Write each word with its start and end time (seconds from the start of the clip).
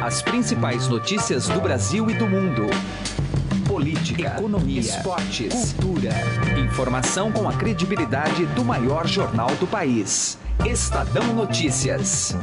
As 0.00 0.22
principais 0.22 0.88
notícias 0.88 1.46
do 1.46 1.60
Brasil 1.60 2.08
e 2.08 2.14
do 2.14 2.26
mundo. 2.26 2.62
Política, 3.68 4.34
economia, 4.38 4.80
esportes, 4.80 5.74
cultura. 5.74 6.10
Informação 6.58 7.30
com 7.30 7.46
a 7.46 7.52
credibilidade 7.52 8.46
do 8.46 8.64
maior 8.64 9.06
jornal 9.06 9.54
do 9.56 9.66
país. 9.66 10.38
Estadão 10.64 11.34
Notícias. 11.34 12.34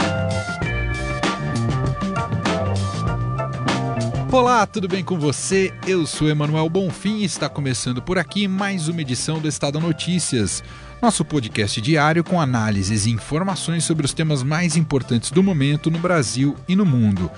Olá, 4.31 4.67
tudo 4.67 4.87
bem 4.87 5.03
com 5.03 5.17
você? 5.17 5.73
Eu 5.87 6.05
sou 6.05 6.29
Emanuel 6.29 6.69
Bonfim 6.69 7.21
e 7.21 7.25
está 7.25 7.49
começando 7.49 8.03
por 8.03 8.19
aqui 8.19 8.47
mais 8.47 8.87
uma 8.87 9.01
edição 9.01 9.39
do 9.39 9.47
Estado 9.47 9.79
Notícias, 9.79 10.63
nosso 11.01 11.23
podcast 11.23 11.79
diário 11.79 12.23
com 12.23 12.41
análises 12.41 13.05
e 13.05 13.11
informações 13.11 13.83
sobre 13.83 14.05
os 14.05 14.13
temas 14.13 14.41
mais 14.41 14.75
importantes 14.75 15.31
do 15.31 15.43
momento 15.43 15.91
no 15.91 15.99
Brasil 15.99 16.55
e 16.67 16.75
no 16.75 16.85
mundo. 16.85 17.29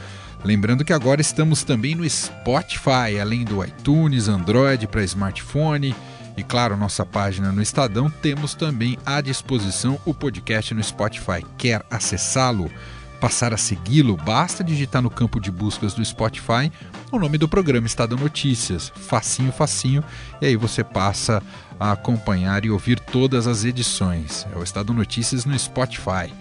Lembrando 0.43 0.85
que 0.85 0.93
agora 0.93 1.19
estamos 1.19 1.63
também 1.63 1.95
no 1.95 2.09
Spotify, 2.09 3.19
além 3.21 3.43
do 3.43 3.63
iTunes, 3.63 4.29
Android 4.29 4.87
para 4.87 5.03
smartphone 5.03 5.93
e, 6.37 6.43
claro, 6.43 6.77
nossa 6.77 7.05
página 7.05 7.51
no 7.51 7.61
Estadão, 7.61 8.09
temos 8.09 8.55
também 8.55 8.97
à 9.05 9.19
disposição 9.19 9.99
o 10.05 10.13
podcast 10.13 10.73
no 10.73 10.81
Spotify. 10.81 11.45
Quer 11.57 11.85
acessá-lo? 11.91 12.71
Passar 13.19 13.53
a 13.53 13.57
segui-lo? 13.57 14.15
Basta 14.15 14.63
digitar 14.63 15.01
no 15.01 15.09
campo 15.09 15.41
de 15.41 15.51
buscas 15.51 15.93
do 15.93 16.03
Spotify 16.03 16.71
o 17.11 17.19
nome 17.19 17.37
do 17.37 17.49
programa 17.49 17.85
Estadão 17.85 18.17
Notícias. 18.17 18.93
Facinho, 18.95 19.51
facinho. 19.51 20.03
E 20.41 20.45
aí 20.45 20.55
você 20.55 20.83
passa 20.83 21.43
a 21.77 21.91
acompanhar 21.91 22.63
e 22.63 22.69
ouvir 22.69 22.99
todas 22.99 23.45
as 23.45 23.65
edições. 23.65 24.47
É 24.53 24.57
o 24.57 24.63
Estado 24.63 24.93
Notícias 24.93 25.43
no 25.43 25.57
Spotify. 25.57 26.31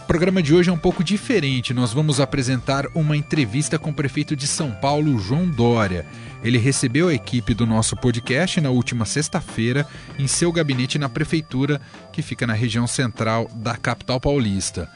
O 0.00 0.04
programa 0.04 0.42
de 0.42 0.52
hoje 0.54 0.68
é 0.68 0.72
um 0.72 0.78
pouco 0.78 1.02
diferente. 1.02 1.72
Nós 1.72 1.94
vamos 1.94 2.20
apresentar 2.20 2.84
uma 2.94 3.16
entrevista 3.16 3.78
com 3.78 3.88
o 3.88 3.94
prefeito 3.94 4.36
de 4.36 4.46
São 4.46 4.70
Paulo, 4.70 5.18
João 5.18 5.48
Dória. 5.48 6.04
Ele 6.44 6.58
recebeu 6.58 7.08
a 7.08 7.14
equipe 7.14 7.54
do 7.54 7.64
nosso 7.64 7.96
podcast 7.96 8.60
na 8.60 8.68
última 8.68 9.06
sexta-feira 9.06 9.86
em 10.18 10.26
seu 10.26 10.52
gabinete 10.52 10.98
na 10.98 11.08
prefeitura, 11.08 11.80
que 12.12 12.20
fica 12.20 12.46
na 12.46 12.52
região 12.52 12.86
central 12.86 13.48
da 13.54 13.76
capital 13.76 14.20
paulista. 14.20 14.90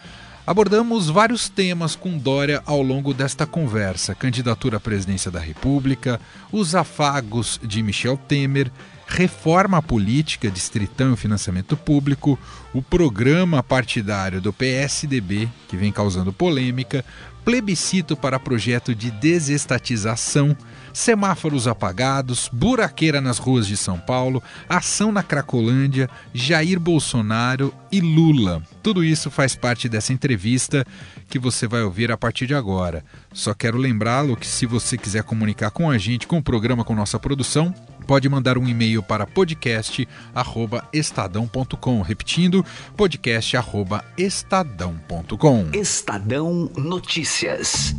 Abordamos 0.47 1.11
vários 1.11 1.48
temas 1.48 1.97
com 1.97 2.16
Dória 2.16 2.62
ao 2.64 2.80
longo 2.80 3.12
desta 3.12 3.44
conversa: 3.44 4.14
candidatura 4.14 4.77
à 4.77 4.80
presidência 4.80 5.28
da 5.28 5.41
República, 5.41 6.20
os 6.53 6.72
afagos 6.72 7.58
de 7.64 7.83
Michel 7.83 8.16
Temer, 8.16 8.70
reforma 9.07 9.81
política, 9.81 10.51
distritão 10.51 11.15
e 11.15 11.17
financiamento 11.17 11.77
público, 11.77 12.39
o 12.75 12.83
programa 12.83 13.62
partidário 13.62 14.41
do 14.41 14.53
PSDB, 14.53 15.49
que 15.69 15.77
vem 15.77 15.93
causando 15.93 16.33
polêmica, 16.33 17.05
plebiscito 17.45 18.17
para 18.17 18.41
projeto 18.41 18.93
de 18.93 19.09
desestatização, 19.09 20.57
semáforos 20.93 21.69
apagados, 21.69 22.51
buraqueira 22.53 23.21
nas 23.21 23.39
ruas 23.39 23.69
de 23.69 23.77
São 23.77 24.01
Paulo, 24.01 24.43
ação 24.69 25.12
na 25.12 25.23
Cracolândia, 25.23 26.11
Jair 26.34 26.81
Bolsonaro 26.81 27.73
e 27.93 28.01
Lula. 28.01 28.61
Tudo 28.83 29.05
isso 29.05 29.31
faz 29.31 29.55
parte 29.55 29.89
dessa 29.89 30.12
entrevista 30.12 30.84
que 31.29 31.39
você 31.39 31.69
vai 31.69 31.83
ouvir 31.83 32.11
a 32.11 32.17
partir 32.17 32.49
de 32.49 32.55
agora. 32.55 33.05
Só 33.33 33.55
quero 33.55 33.79
lembrá-lo 33.79 34.37
que 34.37 34.47
se 34.47 34.67
você 34.67 34.99
quiser 34.99 35.23
comunicar 35.23 35.71
com 35.71 35.89
a 35.89 35.97
gente, 35.97 36.27
com 36.27 36.39
o 36.39 36.43
programa, 36.43 36.83
com 36.83 36.97
nossa 36.97 37.21
produção, 37.21 37.73
pode 38.07 38.29
mandar 38.29 38.59
um 38.59 38.69
e-mail 38.69 39.03
para 39.03 39.27
podcast@estadão.com, 39.27 42.03
repetindo, 42.03 42.62
podcast@estadão.com. 42.97 45.71
Estadão 45.73 46.71
Notícias. 46.77 47.97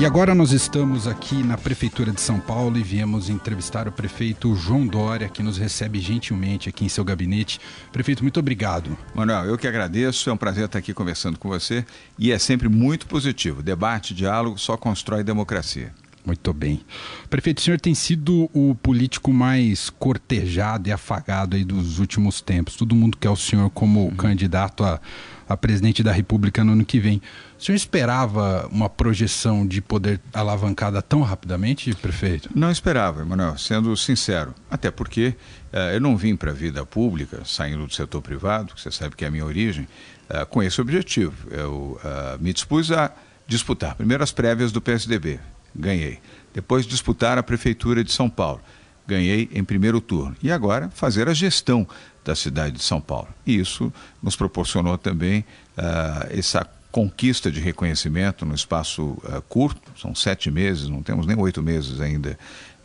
E 0.00 0.06
agora 0.06 0.32
nós 0.32 0.52
estamos 0.52 1.08
aqui 1.08 1.42
na 1.42 1.58
Prefeitura 1.58 2.12
de 2.12 2.20
São 2.20 2.38
Paulo 2.38 2.78
e 2.78 2.84
viemos 2.84 3.28
entrevistar 3.28 3.88
o 3.88 3.92
prefeito 3.92 4.54
João 4.54 4.86
Dória, 4.86 5.28
que 5.28 5.42
nos 5.42 5.58
recebe 5.58 5.98
gentilmente 5.98 6.68
aqui 6.68 6.84
em 6.84 6.88
seu 6.88 7.04
gabinete. 7.04 7.60
Prefeito, 7.90 8.22
muito 8.22 8.38
obrigado. 8.38 8.96
Manuel, 9.12 9.46
eu 9.46 9.58
que 9.58 9.66
agradeço, 9.66 10.30
é 10.30 10.32
um 10.32 10.36
prazer 10.36 10.66
estar 10.66 10.78
aqui 10.78 10.94
conversando 10.94 11.36
com 11.36 11.48
você 11.48 11.84
e 12.16 12.30
é 12.30 12.38
sempre 12.38 12.68
muito 12.68 13.08
positivo. 13.08 13.60
Debate, 13.60 14.14
diálogo 14.14 14.56
só 14.56 14.76
constrói 14.76 15.24
democracia. 15.24 15.92
Muito 16.28 16.52
bem. 16.52 16.82
Prefeito, 17.30 17.56
o 17.56 17.62
senhor 17.62 17.80
tem 17.80 17.94
sido 17.94 18.50
o 18.52 18.74
político 18.74 19.32
mais 19.32 19.88
cortejado 19.88 20.86
e 20.86 20.92
afagado 20.92 21.56
aí 21.56 21.64
dos 21.64 21.98
últimos 21.98 22.42
tempos. 22.42 22.76
Todo 22.76 22.94
mundo 22.94 23.16
quer 23.16 23.30
o 23.30 23.36
senhor 23.36 23.70
como 23.70 24.04
uhum. 24.04 24.14
candidato 24.14 24.84
a, 24.84 25.00
a 25.48 25.56
presidente 25.56 26.02
da 26.02 26.12
República 26.12 26.62
no 26.62 26.72
ano 26.72 26.84
que 26.84 27.00
vem. 27.00 27.22
O 27.58 27.64
senhor 27.64 27.76
esperava 27.76 28.68
uma 28.70 28.90
projeção 28.90 29.66
de 29.66 29.80
poder 29.80 30.20
alavancada 30.34 31.00
tão 31.00 31.22
rapidamente, 31.22 31.94
prefeito? 31.94 32.50
Não 32.54 32.70
esperava, 32.70 33.22
Emanuel, 33.22 33.56
sendo 33.56 33.96
sincero. 33.96 34.54
Até 34.70 34.90
porque 34.90 35.34
uh, 35.72 35.94
eu 35.94 36.00
não 36.02 36.14
vim 36.14 36.36
para 36.36 36.50
a 36.50 36.54
vida 36.54 36.84
pública, 36.84 37.40
saindo 37.46 37.86
do 37.86 37.94
setor 37.94 38.20
privado, 38.20 38.74
que 38.74 38.82
você 38.82 38.90
sabe 38.90 39.16
que 39.16 39.24
é 39.24 39.28
a 39.28 39.30
minha 39.30 39.46
origem, 39.46 39.88
uh, 40.28 40.44
com 40.44 40.62
esse 40.62 40.78
objetivo. 40.78 41.48
Eu 41.50 41.98
uh, 42.04 42.38
me 42.38 42.52
dispus 42.52 42.92
a 42.92 43.10
disputar 43.46 43.94
primeiro 43.94 44.22
as 44.22 44.30
prévias 44.30 44.70
do 44.70 44.82
PSDB, 44.82 45.40
ganhei. 45.74 46.18
Depois 46.52 46.86
disputar 46.86 47.38
a 47.38 47.42
Prefeitura 47.42 48.02
de 48.02 48.12
São 48.12 48.28
Paulo, 48.28 48.60
ganhei 49.06 49.48
em 49.52 49.64
primeiro 49.64 50.00
turno. 50.00 50.36
E 50.42 50.50
agora 50.50 50.90
fazer 50.90 51.28
a 51.28 51.34
gestão 51.34 51.86
da 52.24 52.34
cidade 52.34 52.76
de 52.76 52.82
São 52.82 53.00
Paulo. 53.00 53.28
E 53.46 53.58
isso 53.58 53.92
nos 54.22 54.36
proporcionou 54.36 54.98
também 54.98 55.40
uh, 55.76 56.26
essa 56.30 56.66
conquista 56.90 57.50
de 57.50 57.60
reconhecimento 57.60 58.44
no 58.44 58.54
espaço 58.54 59.02
uh, 59.02 59.42
curto, 59.48 59.92
são 59.96 60.14
sete 60.14 60.50
meses, 60.50 60.88
não 60.88 61.02
temos 61.02 61.26
nem 61.26 61.38
oito 61.38 61.62
meses 61.62 62.00
ainda 62.00 62.38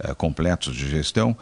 uh, 0.03 0.15
completos 0.15 0.75
de 0.75 0.89
gestão, 0.89 1.35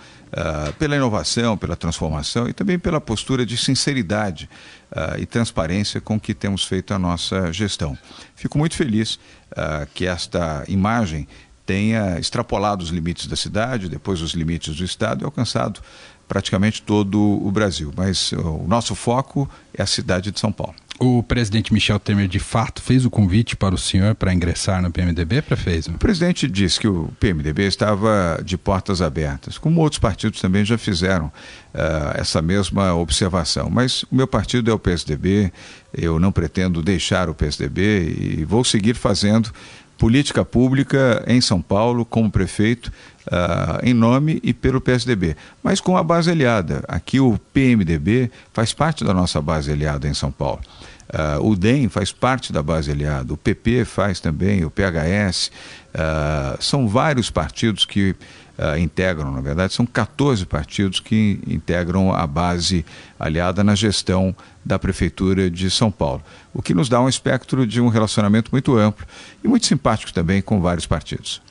pela 0.80 0.96
inovação, 0.96 1.58
pela 1.58 1.76
transformação 1.76 2.48
e 2.48 2.54
também 2.54 2.80
pela 2.80 3.02
postura 3.02 3.46
de 3.46 3.58
sinceridade 3.58 4.50
e 5.20 5.26
transparência 5.26 6.00
com 6.00 6.18
que 6.18 6.34
temos 6.34 6.64
feito 6.64 6.94
a 6.94 7.00
nossa 7.00 7.52
gestão. 7.52 7.98
Fico 8.34 8.58
muito 8.58 8.78
feliz 8.78 9.20
que 9.94 10.06
esta 10.06 10.64
imagem 10.70 11.28
tenha 11.66 12.18
extrapolado 12.18 12.82
os 12.82 12.92
limites 12.92 13.28
da 13.28 13.36
cidade, 13.36 13.90
depois 13.90 14.22
os 14.22 14.32
limites 14.32 14.74
do 14.74 14.86
Estado 14.86 15.24
e 15.24 15.26
alcançado 15.26 15.82
praticamente 16.30 16.82
todo 16.82 17.20
o 17.20 17.52
Brasil. 17.52 17.94
Mas 17.94 18.32
o 18.32 18.66
nosso 18.68 18.96
foco 18.96 19.50
é 19.74 19.84
a 19.84 19.86
cidade 19.86 20.32
de 20.32 20.40
São 20.40 20.50
Paulo. 20.50 20.76
O 21.04 21.24
presidente 21.24 21.74
Michel 21.74 22.00
Temer, 22.00 22.28
de 22.28 22.38
fato, 22.38 22.80
fez 22.80 23.06
o 23.06 23.10
convite 23.10 23.56
para 23.56 23.74
o 23.74 23.78
senhor 23.78 24.14
para 24.14 24.32
ingressar 24.32 24.84
no 24.84 24.92
PMDB, 24.92 25.42
prefeito? 25.42 25.90
O 25.90 25.98
presidente 25.98 26.48
disse 26.48 26.80
que 26.80 26.88
o 26.88 27.12
PMDB 27.20 27.64
estava 27.64 28.40
de 28.46 28.56
portas 28.56 29.02
abertas, 29.02 29.58
como 29.58 29.82
outros 29.82 29.98
partidos 29.98 30.40
também 30.40 30.64
já 30.64 30.78
fizeram 30.78 31.26
uh, 31.26 31.32
essa 32.14 32.40
mesma 32.40 32.94
observação. 32.94 33.68
Mas 33.68 34.04
o 34.04 34.16
meu 34.16 34.28
partido 34.28 34.70
é 34.70 34.74
o 34.76 34.78
PSDB, 34.78 35.52
eu 35.92 36.20
não 36.20 36.32
pretendo 36.32 36.84
deixar 36.84 37.30
o 37.30 37.34
PSDB 37.34 38.38
e 38.40 38.46
vou 38.46 38.64
seguir 38.64 38.94
fazendo 38.94 39.52
política 39.98 40.46
pública 40.46 41.24
em 41.28 41.42
São 41.42 41.64
Paulo 41.64 42.06
como 42.06 42.30
prefeito, 42.30 42.92
uh, 43.26 43.84
em 43.84 43.94
nome 43.94 44.40
e 44.44 44.54
pelo 44.54 44.80
PSDB, 44.80 45.36
mas 45.64 45.82
com 45.82 45.98
a 45.98 46.04
base 46.04 46.30
aliada. 46.30 46.84
Aqui 46.88 47.20
o 47.20 47.40
PMDB 47.52 48.30
faz 48.54 48.72
parte 48.72 49.04
da 49.04 49.16
nossa 49.16 49.42
base 49.42 49.72
aliada 49.72 50.08
em 50.08 50.14
São 50.14 50.32
Paulo. 50.32 50.62
Uh, 51.12 51.46
o 51.46 51.56
DEM 51.58 51.90
faz 51.90 52.14
parte 52.14 52.54
da 52.54 52.64
base 52.64 52.90
aliada, 52.90 53.34
o 53.34 53.38
PP 53.38 53.84
faz 53.84 54.22
também, 54.22 54.64
o 54.64 54.72
PHS. 54.72 55.48
Uh, 55.48 55.52
ah, 55.94 56.58
são 56.62 56.88
vários 56.88 57.30
partidos 57.30 57.84
que 57.84 58.16
uh, 58.58 58.78
integram, 58.78 59.30
na 59.30 59.42
verdade, 59.42 59.74
são 59.74 59.86
14 59.86 60.46
partidos 60.46 61.02
que 61.02 61.38
integram 61.46 62.14
a 62.14 62.26
base 62.26 62.86
aliada 63.20 63.62
na 63.62 63.76
gestão 63.76 64.34
da 64.64 64.80
Prefeitura 64.80 65.50
de 65.50 65.70
São 65.70 65.92
Paulo, 65.92 66.24
o 66.54 66.62
que 66.62 66.74
nos 66.74 66.88
dá 66.88 67.02
um 67.02 67.10
espectro 67.10 67.68
de 67.68 67.82
um 67.82 67.90
relacionamento 67.90 68.50
muito 68.52 68.78
amplo 68.78 69.06
e 69.44 69.50
muito 69.50 69.66
simpático 69.66 70.14
também 70.14 70.42
com 70.42 70.62
vários 70.62 70.86
partidos. 70.86 71.42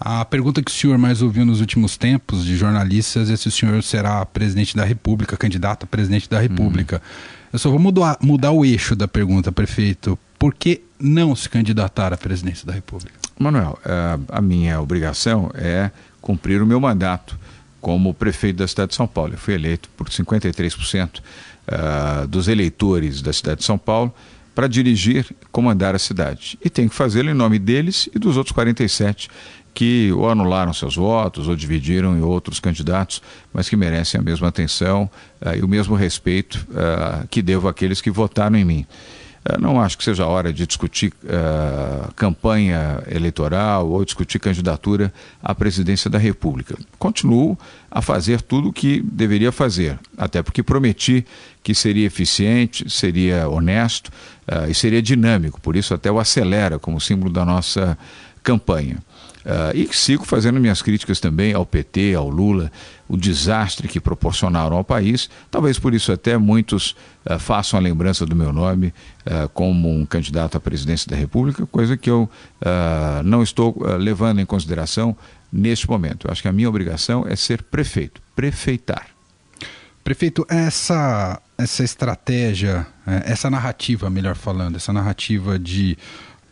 A 0.00 0.24
pergunta 0.24 0.62
que 0.62 0.70
o 0.70 0.74
senhor 0.74 0.98
mais 0.98 1.22
ouviu 1.22 1.46
nos 1.46 1.60
últimos 1.60 1.96
tempos 1.96 2.44
de 2.44 2.56
jornalistas 2.56 3.30
é 3.30 3.36
se 3.36 3.48
o 3.48 3.50
senhor 3.52 3.82
será 3.82 4.26
presidente 4.26 4.76
da 4.76 4.84
República, 4.84 5.36
candidato 5.36 5.84
a 5.84 5.86
presidente 5.86 6.28
da 6.28 6.40
República. 6.40 7.00
Hum. 7.02 7.35
Eu 7.52 7.58
só 7.58 7.70
vou 7.70 7.78
mudar, 7.78 8.18
mudar 8.20 8.50
o 8.50 8.64
eixo 8.64 8.94
da 8.94 9.08
pergunta, 9.08 9.52
prefeito. 9.52 10.18
Por 10.38 10.54
que 10.54 10.82
não 10.98 11.34
se 11.34 11.48
candidatar 11.48 12.12
à 12.12 12.16
presidência 12.16 12.66
da 12.66 12.72
República? 12.72 13.14
Manuel, 13.38 13.78
a, 13.84 14.38
a 14.38 14.40
minha 14.40 14.80
obrigação 14.80 15.50
é 15.54 15.90
cumprir 16.20 16.62
o 16.62 16.66
meu 16.66 16.80
mandato 16.80 17.38
como 17.80 18.12
prefeito 18.12 18.56
da 18.56 18.68
cidade 18.68 18.90
de 18.90 18.96
São 18.96 19.06
Paulo. 19.06 19.34
Eu 19.34 19.38
fui 19.38 19.54
eleito 19.54 19.88
por 19.96 20.08
53% 20.08 21.18
uh, 21.18 21.22
ah, 21.68 22.26
dos 22.28 22.48
eleitores 22.48 23.22
da 23.22 23.32
cidade 23.32 23.60
de 23.60 23.64
São 23.64 23.78
Paulo 23.78 24.12
para 24.54 24.66
dirigir, 24.66 25.26
comandar 25.52 25.94
a 25.94 25.98
cidade. 25.98 26.58
E 26.64 26.70
tenho 26.70 26.88
que 26.88 26.94
fazê-lo 26.94 27.30
em 27.30 27.34
nome 27.34 27.58
deles 27.58 28.08
e 28.14 28.18
dos 28.18 28.36
outros 28.36 28.52
47 28.54 29.28
que 29.76 30.10
ou 30.12 30.30
anularam 30.30 30.72
seus 30.72 30.96
votos 30.96 31.48
ou 31.48 31.54
dividiram 31.54 32.16
em 32.16 32.22
outros 32.22 32.58
candidatos, 32.58 33.20
mas 33.52 33.68
que 33.68 33.76
merecem 33.76 34.18
a 34.18 34.22
mesma 34.22 34.48
atenção 34.48 35.10
e 35.54 35.62
o 35.62 35.68
mesmo 35.68 35.94
respeito 35.94 36.66
que 37.30 37.42
devo 37.42 37.68
àqueles 37.68 38.00
que 38.00 38.10
votaram 38.10 38.56
em 38.56 38.64
mim. 38.64 38.86
Eh, 39.46 39.58
não 39.60 39.80
acho 39.80 39.96
que 39.96 40.02
seja 40.02 40.24
a 40.24 40.26
hora 40.26 40.52
de 40.52 40.66
discutir 40.66 41.12
uh, 41.24 42.12
campanha 42.14 43.02
eleitoral 43.08 43.88
ou 43.88 44.04
discutir 44.04 44.40
candidatura 44.40 45.12
à 45.40 45.54
presidência 45.54 46.10
da 46.10 46.18
República. 46.18 46.76
Continuo 46.98 47.56
a 47.88 48.02
fazer 48.02 48.42
tudo 48.42 48.70
o 48.70 48.72
que 48.72 49.00
deveria 49.00 49.52
fazer, 49.52 49.98
até 50.18 50.42
porque 50.42 50.62
prometi 50.62 51.24
que 51.62 51.74
seria 51.74 52.06
eficiente, 52.06 52.90
seria 52.90 53.48
honesto 53.48 54.08
uh, 54.48 54.68
e 54.68 54.74
seria 54.74 55.00
dinâmico, 55.00 55.60
por 55.60 55.76
isso 55.76 55.94
até 55.94 56.10
o 56.10 56.18
acelera 56.18 56.78
como 56.78 57.00
símbolo 57.00 57.32
da 57.32 57.44
nossa 57.44 57.96
campanha. 58.42 58.98
Uh, 59.46 59.76
e 59.76 59.88
sigo 59.94 60.24
fazendo 60.24 60.58
minhas 60.58 60.82
críticas 60.82 61.20
também 61.20 61.54
ao 61.54 61.64
PT, 61.64 62.14
ao 62.14 62.28
Lula, 62.28 62.70
o 63.06 63.16
desastre 63.16 63.86
que 63.86 64.00
proporcionaram 64.00 64.76
ao 64.76 64.82
país. 64.82 65.30
Talvez 65.52 65.78
por 65.78 65.94
isso 65.94 66.10
até 66.10 66.36
muitos 66.36 66.96
uh, 67.24 67.38
façam 67.38 67.78
a 67.78 67.82
lembrança 67.82 68.26
do 68.26 68.34
meu 68.34 68.52
nome 68.52 68.88
uh, 68.88 69.48
como 69.50 69.88
um 69.88 70.04
candidato 70.04 70.56
à 70.56 70.60
presidência 70.60 71.08
da 71.08 71.16
República, 71.16 71.64
coisa 71.64 71.96
que 71.96 72.10
eu 72.10 72.28
não 73.24 73.42
estou 73.42 73.76
levando 73.98 74.40
em 74.40 74.46
consideração 74.46 75.16
neste 75.52 75.88
momento. 75.88 76.26
Eu 76.26 76.32
acho 76.32 76.42
que 76.42 76.48
a 76.48 76.52
minha 76.52 76.68
obrigação 76.68 77.24
é 77.28 77.36
ser 77.36 77.62
prefeito, 77.62 78.20
prefeitar. 78.34 79.06
Prefeito, 80.02 80.44
essa, 80.48 81.40
essa 81.56 81.84
estratégia, 81.84 82.86
essa 83.24 83.48
narrativa, 83.48 84.10
melhor 84.10 84.34
falando, 84.34 84.76
essa 84.76 84.92
narrativa 84.92 85.58
de 85.58 85.96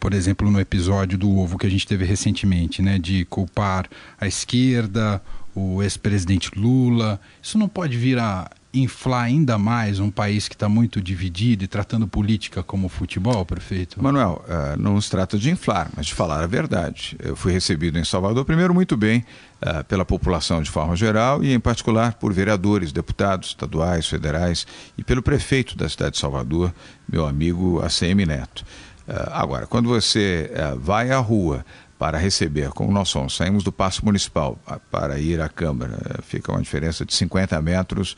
por 0.05 0.13
exemplo, 0.13 0.51
no 0.51 0.61
episódio 0.61 1.17
do 1.17 1.35
ovo 1.35 1.57
que 1.57 1.67
a 1.67 1.71
gente 1.71 1.87
teve 1.87 2.05
recentemente, 2.05 2.83
né, 2.83 2.99
de 2.99 3.25
culpar 3.25 3.89
a 4.21 4.27
esquerda, 4.27 5.23
o 5.55 5.83
ex-presidente 5.83 6.51
Lula, 6.55 7.19
isso 7.43 7.57
não 7.57 7.67
pode 7.67 7.97
vir 7.97 8.19
a 8.19 8.51
inflar 8.75 9.25
ainda 9.25 9.57
mais 9.57 10.01
um 10.01 10.11
país 10.11 10.47
que 10.47 10.55
está 10.55 10.69
muito 10.69 11.01
dividido 11.01 11.65
e 11.65 11.67
tratando 11.67 12.07
política 12.07 12.63
como 12.63 12.87
futebol, 12.91 13.47
prefeito? 13.47 14.03
Manuel, 14.03 14.45
uh, 14.47 14.79
não 14.79 15.01
se 15.01 15.09
trata 15.09 15.39
de 15.39 15.51
inflar, 15.51 15.89
mas 15.97 16.05
de 16.05 16.13
falar 16.13 16.45
a 16.45 16.47
verdade. 16.47 17.17
Eu 17.19 17.35
fui 17.35 17.53
recebido 17.53 17.99
em 17.99 18.05
Salvador, 18.05 18.45
primeiro, 18.45 18.75
muito 18.75 18.99
bem 18.99 19.25
uh, 19.63 19.83
pela 19.85 20.05
população 20.05 20.61
de 20.61 20.71
forma 20.71 20.95
geral 20.95 21.43
e, 21.43 21.51
em 21.51 21.61
particular, 21.61 22.13
por 22.15 22.31
vereadores, 22.31 22.93
deputados 22.93 23.49
estaduais, 23.49 24.07
federais 24.07 24.67
e 24.99 25.03
pelo 25.03 25.23
prefeito 25.23 25.79
da 25.79 25.89
cidade 25.89 26.13
de 26.13 26.19
Salvador, 26.19 26.75
meu 27.11 27.27
amigo 27.27 27.81
ACM 27.81 28.27
Neto. 28.27 28.67
Eh, 29.07 29.29
agora, 29.33 29.67
quando 29.67 29.89
você 29.89 30.51
eh, 30.53 30.75
vai 30.79 31.11
à 31.11 31.19
rua 31.19 31.65
para 31.99 32.19
receber, 32.19 32.71
como 32.71 32.91
nós 32.91 33.09
somos, 33.09 33.37
saímos 33.37 33.63
do 33.63 33.71
Paço 33.71 34.05
Municipal 34.05 34.59
para 34.91 35.19
ir 35.19 35.41
à 35.41 35.49
Câmara, 35.49 35.99
eh, 36.07 36.23
fica 36.23 36.51
uma 36.53 36.63
diferença 36.63 37.05
de 37.05 37.15
50 37.15 37.61
metros, 37.61 38.17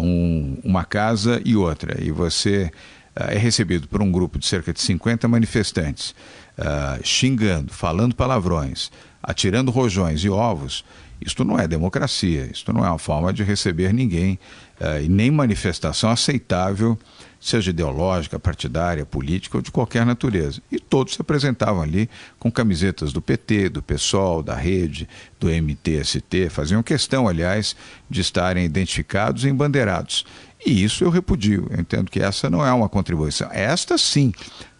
um, 0.00 0.58
uma 0.62 0.84
casa 0.84 1.42
e 1.44 1.56
outra, 1.56 2.00
e 2.00 2.12
você 2.12 2.70
é 3.16 3.36
recebido 3.36 3.88
por 3.88 4.00
um 4.00 4.12
grupo 4.12 4.38
de 4.38 4.46
cerca 4.46 4.72
de 4.72 4.80
50 4.80 5.26
manifestantes, 5.26 6.14
xingando, 7.02 7.72
falando 7.72 8.14
palavrões, 8.14 8.92
atirando 9.20 9.72
rojões 9.72 10.22
e 10.22 10.30
ovos, 10.30 10.84
isto 11.26 11.44
não 11.44 11.58
é 11.58 11.66
democracia, 11.66 12.48
isto 12.52 12.72
não 12.72 12.84
é 12.84 12.88
uma 12.88 12.98
forma 12.98 13.32
de 13.32 13.42
receber 13.42 13.92
ninguém 13.92 14.38
e 15.02 15.08
nem 15.08 15.30
manifestação 15.30 16.10
aceitável 16.10 16.98
seja 17.42 17.70
ideológica, 17.70 18.38
partidária, 18.38 19.04
política 19.04 19.58
ou 19.58 19.62
de 19.62 19.72
qualquer 19.72 20.06
natureza. 20.06 20.62
E 20.70 20.78
todos 20.78 21.14
se 21.14 21.20
apresentavam 21.20 21.82
ali 21.82 22.08
com 22.38 22.52
camisetas 22.52 23.12
do 23.12 23.20
PT, 23.20 23.68
do 23.68 23.82
PSOL, 23.82 24.44
da 24.44 24.54
Rede, 24.54 25.08
do 25.40 25.48
MTST, 25.48 26.48
faziam 26.50 26.82
questão, 26.84 27.26
aliás, 27.26 27.74
de 28.08 28.20
estarem 28.20 28.64
identificados 28.64 29.44
e 29.44 29.48
embandeirados. 29.48 30.24
E 30.64 30.84
isso 30.84 31.02
eu 31.02 31.10
repudio. 31.10 31.66
Eu 31.70 31.80
entendo 31.80 32.08
que 32.08 32.20
essa 32.20 32.48
não 32.48 32.64
é 32.64 32.72
uma 32.72 32.88
contribuição. 32.88 33.48
Esta 33.50 33.98
sim 33.98 34.32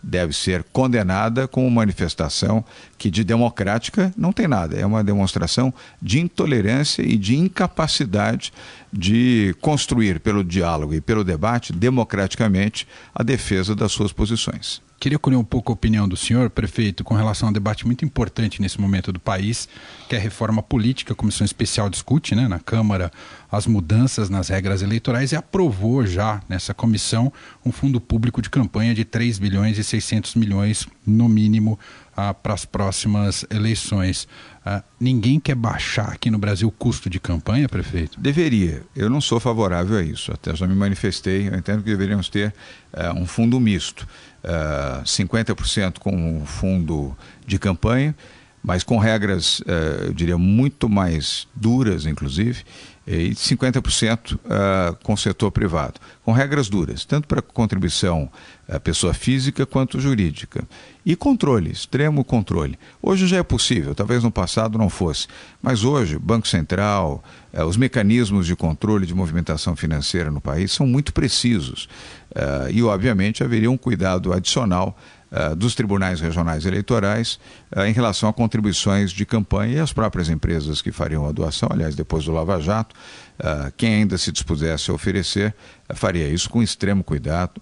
deve 0.02 0.32
ser 0.32 0.64
condenada 0.72 1.46
como 1.46 1.70
manifestação 1.70 2.64
que 2.98 3.10
de 3.10 3.22
democrática 3.22 4.12
não 4.16 4.32
tem 4.32 4.48
nada. 4.48 4.76
É 4.76 4.84
uma 4.84 5.04
demonstração 5.04 5.72
de 6.00 6.20
intolerância 6.20 7.02
e 7.02 7.16
de 7.16 7.36
incapacidade 7.36 8.52
de 8.92 9.54
construir 9.60 10.20
pelo 10.20 10.42
diálogo 10.42 10.94
e 10.94 11.00
pelo 11.00 11.24
debate 11.24 11.72
democraticamente 11.72 12.86
a 13.14 13.22
defesa 13.22 13.74
das 13.74 13.92
suas 13.92 14.12
posições. 14.12 14.82
Queria 15.02 15.18
colher 15.18 15.36
um 15.36 15.42
pouco 15.42 15.72
a 15.72 15.74
opinião 15.74 16.06
do 16.06 16.16
senhor, 16.16 16.48
prefeito, 16.48 17.02
com 17.02 17.12
relação 17.12 17.48
a 17.48 17.50
um 17.50 17.52
debate 17.52 17.84
muito 17.84 18.04
importante 18.04 18.62
nesse 18.62 18.80
momento 18.80 19.12
do 19.12 19.18
país, 19.18 19.68
que 20.08 20.14
é 20.14 20.18
a 20.18 20.20
reforma 20.22 20.62
política. 20.62 21.12
A 21.12 21.16
Comissão 21.16 21.44
Especial 21.44 21.90
discute 21.90 22.36
né, 22.36 22.46
na 22.46 22.60
Câmara 22.60 23.10
as 23.50 23.66
mudanças 23.66 24.30
nas 24.30 24.48
regras 24.48 24.80
eleitorais 24.80 25.32
e 25.32 25.36
aprovou 25.36 26.06
já 26.06 26.40
nessa 26.48 26.72
comissão 26.72 27.32
um 27.66 27.72
fundo 27.72 28.00
público 28.00 28.40
de 28.40 28.48
campanha 28.48 28.94
de 28.94 29.04
3 29.04 29.40
bilhões 29.40 29.76
e 29.76 29.82
600 29.92 30.34
milhões, 30.36 30.86
no 31.06 31.28
mínimo, 31.28 31.78
ah, 32.16 32.32
para 32.32 32.54
as 32.54 32.64
próximas 32.64 33.44
eleições. 33.50 34.26
Ah, 34.64 34.82
ninguém 34.98 35.38
quer 35.38 35.54
baixar 35.54 36.08
aqui 36.12 36.30
no 36.30 36.38
Brasil 36.38 36.68
o 36.68 36.70
custo 36.70 37.10
de 37.10 37.20
campanha, 37.20 37.68
prefeito? 37.68 38.18
Deveria. 38.18 38.82
Eu 38.96 39.10
não 39.10 39.20
sou 39.20 39.38
favorável 39.38 39.98
a 39.98 40.02
isso. 40.02 40.32
Até 40.32 40.54
já 40.56 40.66
me 40.66 40.74
manifestei. 40.74 41.48
Eu 41.48 41.56
entendo 41.56 41.82
que 41.82 41.90
deveríamos 41.90 42.28
ter 42.28 42.54
uh, 42.94 43.18
um 43.18 43.26
fundo 43.26 43.60
misto. 43.60 44.06
Uh, 44.42 45.00
eh, 45.00 45.02
50% 45.04 45.98
com 45.98 46.44
fundo 46.44 47.16
de 47.46 47.60
campanha, 47.60 48.14
mas 48.62 48.82
com 48.82 48.98
regras, 48.98 49.60
uh, 49.60 50.06
eu 50.06 50.12
diria, 50.12 50.36
muito 50.36 50.88
mais 50.88 51.46
duras, 51.54 52.06
inclusive, 52.06 52.64
e 53.06 53.30
50% 53.30 54.34
uh, 54.34 54.96
com 55.02 55.14
o 55.14 55.16
setor 55.16 55.50
privado, 55.50 55.94
com 56.24 56.32
regras 56.32 56.68
duras, 56.68 57.04
tanto 57.04 57.26
para 57.26 57.42
contribuição 57.42 58.30
uh, 58.68 58.78
pessoa 58.80 59.12
física 59.12 59.66
quanto 59.66 60.00
jurídica. 60.00 60.64
E 61.04 61.16
controle, 61.16 61.70
extremo 61.72 62.24
controle. 62.24 62.78
Hoje 63.02 63.26
já 63.26 63.38
é 63.38 63.42
possível, 63.42 63.94
talvez 63.94 64.22
no 64.22 64.30
passado 64.30 64.78
não 64.78 64.88
fosse, 64.88 65.26
mas 65.60 65.82
hoje, 65.82 66.16
Banco 66.16 66.46
Central, 66.46 67.24
uh, 67.52 67.64
os 67.64 67.76
mecanismos 67.76 68.46
de 68.46 68.54
controle 68.54 69.04
de 69.04 69.14
movimentação 69.14 69.74
financeira 69.74 70.30
no 70.30 70.40
país 70.40 70.70
são 70.70 70.86
muito 70.86 71.12
precisos. 71.12 71.88
Uh, 72.30 72.70
e, 72.70 72.82
obviamente, 72.82 73.42
haveria 73.42 73.70
um 73.70 73.76
cuidado 73.76 74.32
adicional 74.32 74.96
uh, 75.32 75.56
dos 75.56 75.74
tribunais 75.74 76.20
regionais 76.20 76.66
eleitorais 76.66 77.40
uh, 77.74 77.80
em 77.82 77.92
relação 77.92 78.28
a 78.28 78.32
contribuições 78.32 79.10
de 79.10 79.24
campanha 79.24 79.76
e 79.76 79.80
as 79.80 79.92
próprias 79.92 80.28
empresas 80.28 80.82
que 80.82 80.92
fariam 80.92 81.26
a 81.26 81.32
doação, 81.32 81.68
aliás, 81.72 81.94
depois 81.96 82.24
do 82.24 82.32
Lava 82.32 82.60
Jato, 82.60 82.94
uh, 83.40 83.72
quem 83.76 83.94
ainda 83.94 84.18
se 84.18 84.30
dispusesse 84.30 84.90
a 84.90 84.94
oferecer 84.94 85.54
faria 85.94 86.28
isso 86.28 86.48
com 86.48 86.62
extremo 86.62 87.04
cuidado 87.04 87.60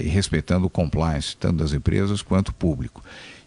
e 0.00 0.06
respeitando 0.06 0.66
o 0.66 0.70
compliance, 0.70 1.36
tanto 1.36 1.56
das 1.56 1.72
empresas 1.72 2.22
quanto 2.22 2.54
público. 2.54 3.02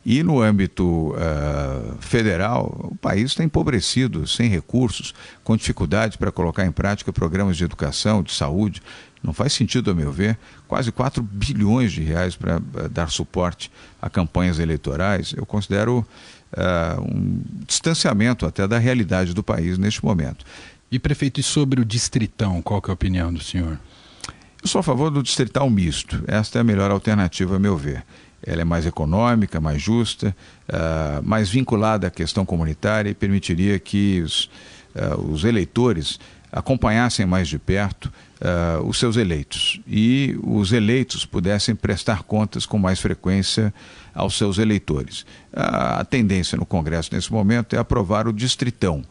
E 0.06 0.24
no 0.24 0.42
âmbito 0.42 1.12
uh, 1.12 1.98
federal, 2.00 2.90
o 2.92 2.96
país 2.96 3.32
está 3.32 3.44
empobrecido, 3.44 4.26
sem 4.26 4.50
recursos, 4.50 5.14
com 5.44 5.58
dificuldade 5.58 6.18
para 6.18 6.32
colocar 6.32 6.66
em 6.66 6.72
prática 6.72 7.12
programas 7.12 7.58
de 7.58 7.66
educação, 7.66 8.24
de 8.24 8.32
saúde, 8.32 8.82
não 9.22 9.34
faz 9.34 9.54
sentido, 9.54 9.92
a 9.92 9.94
meu 9.94 10.12
ver, 10.12 10.38
quase 10.68 10.92
4 10.92 11.22
bilhões 11.22 11.92
de 11.92 12.02
reais 12.02 12.36
para 12.36 12.58
uh, 12.58 12.90
dar 12.90 13.10
suporte 13.10 13.72
a 14.02 14.10
campanhas 14.10 14.60
eleitorais. 14.60 15.34
Eu 15.36 15.46
considero 15.46 16.06
uh, 16.54 17.02
um 17.02 17.42
distanciamento 17.68 18.46
até 18.46 18.68
da 18.68 18.78
realidade 18.78 19.34
do 19.34 19.44
país 19.44 19.78
neste 19.78 20.04
momento. 20.04 20.46
E, 20.92 20.98
prefeito, 20.98 21.40
e 21.40 21.44
sobre 21.44 21.82
o 21.82 21.86
distritão, 21.86 22.62
qual 22.62 22.82
é 22.88 22.90
a 22.90 22.94
opinião 22.94 23.32
do 23.32 23.44
senhor? 23.44 23.78
Eu 24.62 24.68
sou 24.68 24.80
a 24.80 24.84
favor 24.84 25.12
do 25.12 25.22
distrital 25.22 25.70
misto. 25.70 26.24
Esta 26.28 26.60
é 26.60 26.62
a 26.62 26.64
melhor 26.64 26.90
alternativa, 26.90 27.58
a 27.58 27.60
meu 27.60 27.78
ver. 27.78 28.04
Ela 28.42 28.62
é 28.62 28.66
mais 28.66 28.86
econômica, 28.86 29.60
mais 29.60 29.82
justa, 29.82 30.36
uh, 30.70 31.22
mais 31.28 31.50
vinculada 31.50 32.08
à 32.08 32.10
questão 32.10 32.46
comunitária 32.46 33.10
e 33.10 33.14
permitiria 33.14 33.78
que 33.78 34.22
os, 34.22 34.50
os 35.30 35.44
eleitores 35.44 36.20
acompanhassem 36.52 37.26
mais 37.26 37.48
de 37.48 37.60
perto 37.60 38.12
uh, 38.42 38.84
os 38.86 38.98
seus 38.98 39.18
eleitos 39.18 39.80
e 39.88 40.38
os 40.44 40.72
eleitos 40.72 41.26
pudessem 41.26 41.76
prestar 41.76 42.24
contas 42.24 42.66
com 42.66 42.78
mais 42.78 43.00
frequência 43.00 43.74
aos 44.14 44.38
seus 44.38 44.58
eleitores. 44.58 45.26
a 45.54 46.04
tendência 46.04 46.58
no 46.58 46.66
Congresso 46.66 47.10
nesse 47.14 47.32
momento 47.32 47.76
é 47.76 47.80
aprovar 47.80 48.28
o 48.28 48.34
distritão. 48.34 49.04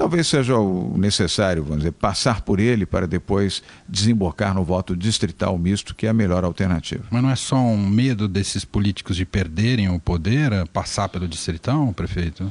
Talvez 0.00 0.28
seja 0.28 0.56
o 0.56 0.96
necessário, 0.96 1.62
vamos 1.62 1.80
dizer, 1.80 1.92
passar 1.92 2.40
por 2.40 2.58
ele 2.58 2.86
para 2.86 3.06
depois 3.06 3.62
desembocar 3.86 4.54
no 4.54 4.64
voto 4.64 4.96
distrital 4.96 5.58
misto, 5.58 5.94
que 5.94 6.06
é 6.06 6.08
a 6.08 6.14
melhor 6.14 6.42
alternativa. 6.42 7.04
Mas 7.10 7.22
não 7.22 7.30
é 7.30 7.36
só 7.36 7.56
um 7.56 7.76
medo 7.76 8.26
desses 8.26 8.64
políticos 8.64 9.14
de 9.14 9.26
perderem 9.26 9.90
o 9.90 10.00
poder, 10.00 10.66
passar 10.68 11.10
pelo 11.10 11.28
distritão, 11.28 11.92
prefeito? 11.92 12.50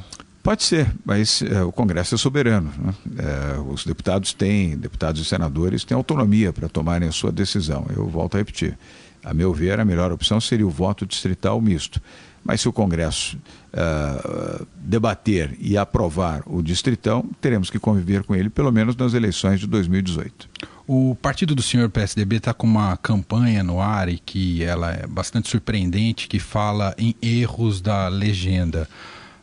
Pode 0.50 0.64
ser, 0.64 0.92
mas 1.04 1.42
é, 1.42 1.62
o 1.62 1.70
Congresso 1.70 2.16
é 2.16 2.18
soberano. 2.18 2.72
Né? 2.76 2.92
É, 3.18 3.60
os 3.60 3.84
deputados 3.84 4.32
têm, 4.32 4.76
deputados 4.76 5.20
e 5.20 5.24
senadores 5.24 5.84
têm 5.84 5.96
autonomia 5.96 6.52
para 6.52 6.68
tomarem 6.68 7.08
a 7.08 7.12
sua 7.12 7.30
decisão. 7.30 7.86
Eu 7.94 8.08
volto 8.08 8.34
a 8.34 8.38
repetir. 8.38 8.76
A 9.22 9.32
meu 9.32 9.54
ver, 9.54 9.78
a 9.78 9.84
melhor 9.84 10.10
opção 10.10 10.40
seria 10.40 10.66
o 10.66 10.70
voto 10.70 11.06
distrital 11.06 11.60
misto. 11.60 12.02
Mas 12.42 12.62
se 12.62 12.68
o 12.68 12.72
Congresso 12.72 13.38
uh, 13.72 14.66
debater 14.74 15.56
e 15.60 15.78
aprovar 15.78 16.42
o 16.46 16.60
Distritão, 16.62 17.30
teremos 17.40 17.70
que 17.70 17.78
conviver 17.78 18.24
com 18.24 18.34
ele 18.34 18.50
pelo 18.50 18.72
menos 18.72 18.96
nas 18.96 19.14
eleições 19.14 19.60
de 19.60 19.68
2018. 19.68 20.48
O 20.84 21.16
partido 21.22 21.54
do 21.54 21.62
senhor 21.62 21.88
PSDB 21.90 22.38
está 22.38 22.52
com 22.52 22.66
uma 22.66 22.96
campanha 22.96 23.62
no 23.62 23.80
ar 23.80 24.08
e 24.08 24.18
que 24.18 24.64
ela 24.64 24.90
é 24.90 25.06
bastante 25.06 25.48
surpreendente, 25.48 26.26
que 26.26 26.40
fala 26.40 26.92
em 26.98 27.14
erros 27.22 27.80
da 27.80 28.08
legenda. 28.08 28.88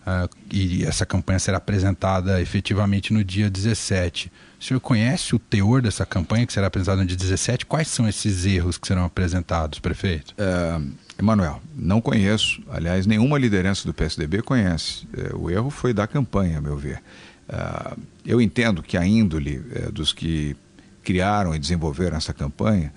Uh, 0.07 0.29
e 0.49 0.85
essa 0.85 1.05
campanha 1.05 1.37
será 1.37 1.57
apresentada 1.57 2.41
efetivamente 2.41 3.11
no 3.11 3.25
dia 3.25 3.49
17. 3.49 4.31
O 4.57 4.63
senhor 4.63 4.79
conhece 4.79 5.35
o 5.35 5.39
teor 5.39 5.81
dessa 5.81 6.05
campanha 6.05 6.47
que 6.47 6.53
será 6.53 6.67
apresentada 6.67 7.01
no 7.01 7.05
dia 7.05 7.17
17? 7.17 7.65
Quais 7.65 7.89
são 7.89 8.07
esses 8.07 8.45
erros 8.45 8.77
que 8.77 8.87
serão 8.87 9.03
apresentados, 9.03 9.79
prefeito? 9.79 10.33
Uh, 10.39 10.89
Emanuel, 11.19 11.61
não 11.75 11.99
conheço. 11.99 12.61
Aliás, 12.69 13.05
nenhuma 13.05 13.37
liderança 13.37 13.85
do 13.85 13.93
PSDB 13.93 14.41
conhece. 14.41 15.05
Uh, 15.33 15.43
o 15.43 15.51
erro 15.51 15.69
foi 15.69 15.93
da 15.93 16.07
campanha, 16.07 16.59
a 16.59 16.61
meu 16.61 16.77
ver. 16.77 17.03
Uh, 17.49 17.99
eu 18.25 18.39
entendo 18.39 18.81
que 18.81 18.95
a 18.95 19.05
índole 19.05 19.59
dos 19.91 20.13
que 20.13 20.55
criaram 21.03 21.53
e 21.53 21.59
desenvolveram 21.59 22.15
essa 22.15 22.33
campanha 22.33 22.93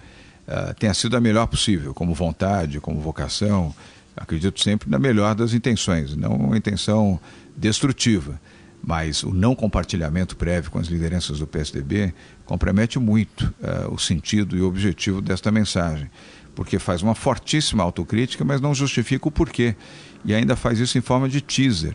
tenha 0.81 0.93
sido 0.93 1.17
a 1.17 1.21
melhor 1.21 1.47
possível, 1.47 1.95
como 1.95 2.13
vontade, 2.13 2.81
como 2.81 3.01
vocação. 3.01 3.73
Acredito 4.21 4.63
sempre 4.63 4.89
na 4.89 4.99
melhor 4.99 5.35
das 5.35 5.53
intenções, 5.53 6.15
não 6.15 6.35
uma 6.35 6.57
intenção 6.57 7.19
destrutiva 7.57 8.39
mas 8.83 9.23
o 9.23 9.33
não 9.33 9.55
compartilhamento 9.55 10.37
prévio 10.37 10.71
com 10.71 10.79
as 10.79 10.87
lideranças 10.87 11.39
do 11.39 11.47
PSDB 11.47 12.15
compromete 12.45 12.99
muito 12.99 13.53
uh, 13.61 13.93
o 13.93 13.99
sentido 13.99 14.57
e 14.57 14.63
o 14.63 14.67
objetivo 14.67 15.21
desta 15.21 15.53
mensagem, 15.53 16.11
porque 16.55 16.79
faz 16.79 17.03
uma 17.03 17.15
fortíssima 17.15 17.83
autocrítica, 17.83 18.45
mas 18.45 18.61
não 18.61 18.75
justifica 18.75 19.29
o 19.29 19.31
porquê. 19.31 19.77
E 20.25 20.35
ainda 20.35 20.57
faz 20.57 20.79
isso 20.79 20.99
em 20.99 21.01
forma 21.01 21.29
de 21.29 21.41
teaser, 21.41 21.95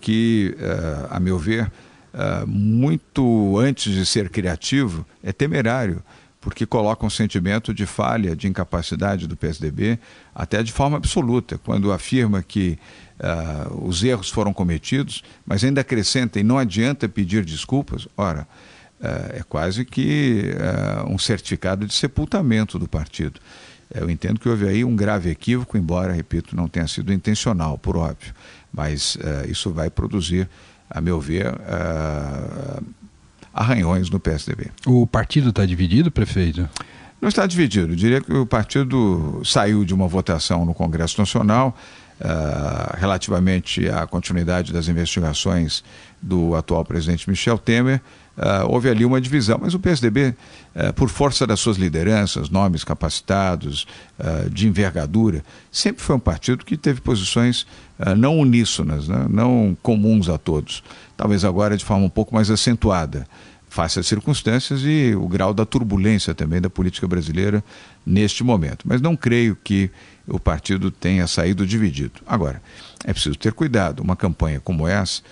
que, 0.00 0.56
uh, 0.58 1.08
a 1.10 1.20
meu 1.20 1.38
ver, 1.38 1.70
uh, 2.12 2.46
muito 2.46 3.58
antes 3.58 3.92
de 3.92 4.04
ser 4.04 4.28
criativo, 4.28 5.06
é 5.22 5.32
temerário 5.32 6.02
porque 6.44 6.66
coloca 6.66 7.06
um 7.06 7.10
sentimento 7.10 7.72
de 7.72 7.86
falha, 7.86 8.36
de 8.36 8.46
incapacidade 8.46 9.26
do 9.26 9.34
PSDB, 9.34 9.98
até 10.34 10.62
de 10.62 10.70
forma 10.70 10.98
absoluta, 10.98 11.56
quando 11.56 11.90
afirma 11.90 12.42
que 12.42 12.78
uh, 13.18 13.88
os 13.88 14.04
erros 14.04 14.28
foram 14.28 14.52
cometidos, 14.52 15.24
mas 15.46 15.64
ainda 15.64 15.80
acrescenta 15.80 16.38
e 16.38 16.42
não 16.42 16.58
adianta 16.58 17.08
pedir 17.08 17.46
desculpas. 17.46 18.06
Ora, 18.14 18.46
uh, 19.00 19.06
é 19.32 19.42
quase 19.48 19.86
que 19.86 20.52
uh, 20.52 21.10
um 21.10 21.16
certificado 21.16 21.86
de 21.86 21.94
sepultamento 21.94 22.78
do 22.78 22.86
partido. 22.86 23.40
Eu 23.94 24.10
entendo 24.10 24.38
que 24.38 24.46
houve 24.46 24.68
aí 24.68 24.84
um 24.84 24.94
grave 24.94 25.30
equívoco, 25.30 25.78
embora, 25.78 26.12
repito, 26.12 26.54
não 26.54 26.68
tenha 26.68 26.86
sido 26.86 27.10
intencional, 27.10 27.78
por 27.78 27.96
óbvio, 27.96 28.34
mas 28.70 29.16
isso 29.46 29.70
vai 29.70 29.88
produzir, 29.88 30.48
a 30.90 31.00
meu 31.00 31.20
ver, 31.20 31.46
arranhões 33.54 34.10
no 34.10 34.18
PSDB. 34.18 34.70
O 34.84 35.06
partido 35.06 35.50
está 35.50 35.64
dividido, 35.64 36.10
prefeito? 36.10 36.68
Não 37.20 37.28
está 37.28 37.46
dividido. 37.46 37.92
Eu 37.92 37.96
diria 37.96 38.20
que 38.20 38.32
o 38.34 38.44
partido 38.44 39.40
saiu 39.44 39.84
de 39.84 39.94
uma 39.94 40.08
votação 40.08 40.64
no 40.64 40.74
Congresso 40.74 41.18
Nacional 41.18 41.74
uh, 42.20 42.96
relativamente 42.98 43.88
à 43.88 44.06
continuidade 44.06 44.72
das 44.72 44.88
investigações 44.88 45.84
do 46.20 46.54
atual 46.54 46.84
presidente 46.84 47.30
Michel 47.30 47.56
Temer. 47.56 48.00
Uh, 48.36 48.66
houve 48.68 48.88
ali 48.88 49.04
uma 49.04 49.20
divisão, 49.20 49.58
mas 49.62 49.74
o 49.74 49.78
PSDB, 49.78 50.30
uh, 50.30 50.34
eh, 50.74 50.92
por 50.92 51.08
força 51.08 51.46
das 51.46 51.60
suas 51.60 51.76
lideranças, 51.76 52.50
nomes 52.50 52.82
capacitados, 52.82 53.86
uh, 54.18 54.50
de 54.50 54.66
envergadura, 54.66 55.44
sempre 55.70 56.02
foi 56.02 56.16
um 56.16 56.20
partido 56.20 56.64
que 56.64 56.76
teve 56.76 57.00
posições 57.00 57.66
não 58.16 58.40
uníssonas, 58.40 59.06
né? 59.06 59.24
não 59.30 59.76
comuns 59.80 60.28
a 60.28 60.36
todos. 60.36 60.82
Talvez 61.16 61.44
agora 61.44 61.76
de 61.76 61.84
forma 61.84 62.04
um 62.04 62.10
pouco 62.10 62.34
mais 62.34 62.50
acentuada, 62.50 63.24
face 63.68 64.00
às 64.00 64.06
circunstâncias 64.08 64.82
e 64.82 65.14
o 65.14 65.28
grau 65.28 65.54
da 65.54 65.64
turbulência 65.64 66.34
também 66.34 66.60
da 66.60 66.68
política 66.68 67.06
brasileira 67.06 67.62
neste 68.04 68.42
momento. 68.42 68.84
Mas 68.84 69.00
não 69.00 69.14
creio 69.16 69.56
que 69.62 69.90
o 70.26 70.40
partido 70.40 70.90
tenha 70.90 71.26
saído 71.28 71.64
dividido. 71.64 72.20
Agora, 72.26 72.60
é 73.04 73.12
preciso 73.12 73.36
ter 73.36 73.52
cuidado. 73.52 74.00
Uma 74.00 74.16
campanha 74.16 74.60
como 74.60 74.88
essa 74.88 75.22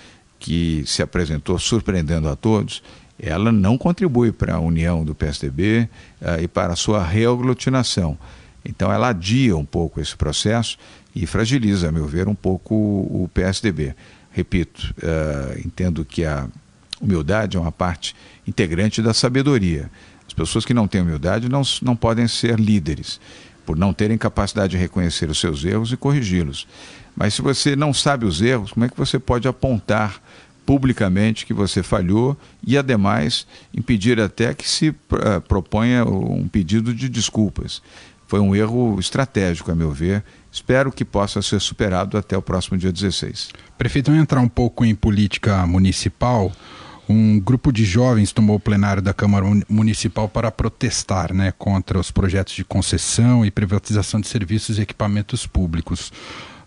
que 0.42 0.82
se 0.84 1.00
apresentou 1.02 1.56
surpreendendo 1.56 2.28
a 2.28 2.34
todos, 2.34 2.82
ela 3.16 3.52
não 3.52 3.78
contribui 3.78 4.32
para 4.32 4.56
a 4.56 4.60
união 4.60 5.04
do 5.04 5.14
PSDB 5.14 5.88
uh, 6.20 6.26
eh, 6.26 6.42
e 6.42 6.48
para 6.48 6.72
a 6.72 6.76
sua 6.76 7.04
reaglutinação. 7.04 8.18
Então 8.64 8.92
ela 8.92 9.10
adia 9.10 9.56
um 9.56 9.64
pouco 9.64 10.00
esse 10.00 10.16
processo 10.16 10.76
e 11.14 11.24
fragiliza, 11.24 11.88
a 11.88 11.92
meu 11.92 12.06
ver, 12.06 12.26
um 12.26 12.34
pouco 12.34 12.74
o, 12.74 13.30
PSDB. 13.32 13.94
Repito, 14.32 14.92
uh, 14.98 15.60
entendo 15.64 16.04
que 16.04 16.24
a 16.24 16.48
humildade 17.00 17.56
é 17.56 17.60
uma 17.60 17.70
parte 17.70 18.16
integrante 18.46 19.00
da 19.00 19.14
sabedoria. 19.14 19.88
As 20.26 20.32
pessoas 20.34 20.64
que 20.64 20.74
não 20.74 20.88
têm 20.88 21.02
humildade 21.02 21.48
não, 21.48 21.62
não 21.82 21.94
podem 21.94 22.26
ser 22.26 22.58
líderes, 22.58 23.20
por 23.64 23.76
não 23.76 23.92
terem 23.92 24.18
capacidade 24.18 24.72
de 24.72 24.76
reconhecer 24.76 25.30
os 25.30 25.38
seus 25.38 25.64
erros 25.64 25.92
e 25.92 25.96
corrigi-los. 25.96 26.66
Mas 27.16 27.34
se 27.34 27.42
você 27.42 27.76
não 27.76 27.92
sabe 27.92 28.24
os 28.24 28.40
erros, 28.40 28.72
como 28.72 28.84
é 28.84 28.88
que 28.88 28.96
você 28.96 29.18
pode 29.18 29.46
apontar 29.46 30.20
publicamente 30.64 31.44
que 31.44 31.52
você 31.52 31.82
falhou 31.82 32.36
e, 32.66 32.78
ademais, 32.78 33.46
impedir 33.74 34.20
até 34.20 34.54
que 34.54 34.68
se 34.68 34.90
uh, 34.90 35.40
proponha 35.46 36.04
um 36.04 36.48
pedido 36.48 36.94
de 36.94 37.08
desculpas? 37.08 37.82
Foi 38.26 38.40
um 38.40 38.56
erro 38.56 38.98
estratégico, 38.98 39.70
a 39.70 39.74
meu 39.74 39.90
ver. 39.90 40.24
Espero 40.50 40.90
que 40.90 41.04
possa 41.04 41.42
ser 41.42 41.60
superado 41.60 42.16
até 42.16 42.36
o 42.36 42.40
próximo 42.40 42.78
dia 42.78 42.90
16. 42.90 43.50
Prefeito, 43.76 44.06
vamos 44.06 44.22
entrar 44.22 44.40
um 44.40 44.48
pouco 44.48 44.84
em 44.84 44.94
política 44.94 45.66
municipal. 45.66 46.50
Um 47.14 47.38
grupo 47.38 47.70
de 47.70 47.84
jovens 47.84 48.32
tomou 48.32 48.56
o 48.56 48.60
plenário 48.60 49.02
da 49.02 49.12
Câmara 49.12 49.44
Municipal 49.68 50.30
para 50.30 50.50
protestar 50.50 51.30
né, 51.30 51.52
contra 51.58 51.98
os 51.98 52.10
projetos 52.10 52.54
de 52.54 52.64
concessão 52.64 53.44
e 53.44 53.50
privatização 53.50 54.18
de 54.18 54.26
serviços 54.26 54.78
e 54.78 54.80
equipamentos 54.80 55.46
públicos. 55.46 56.10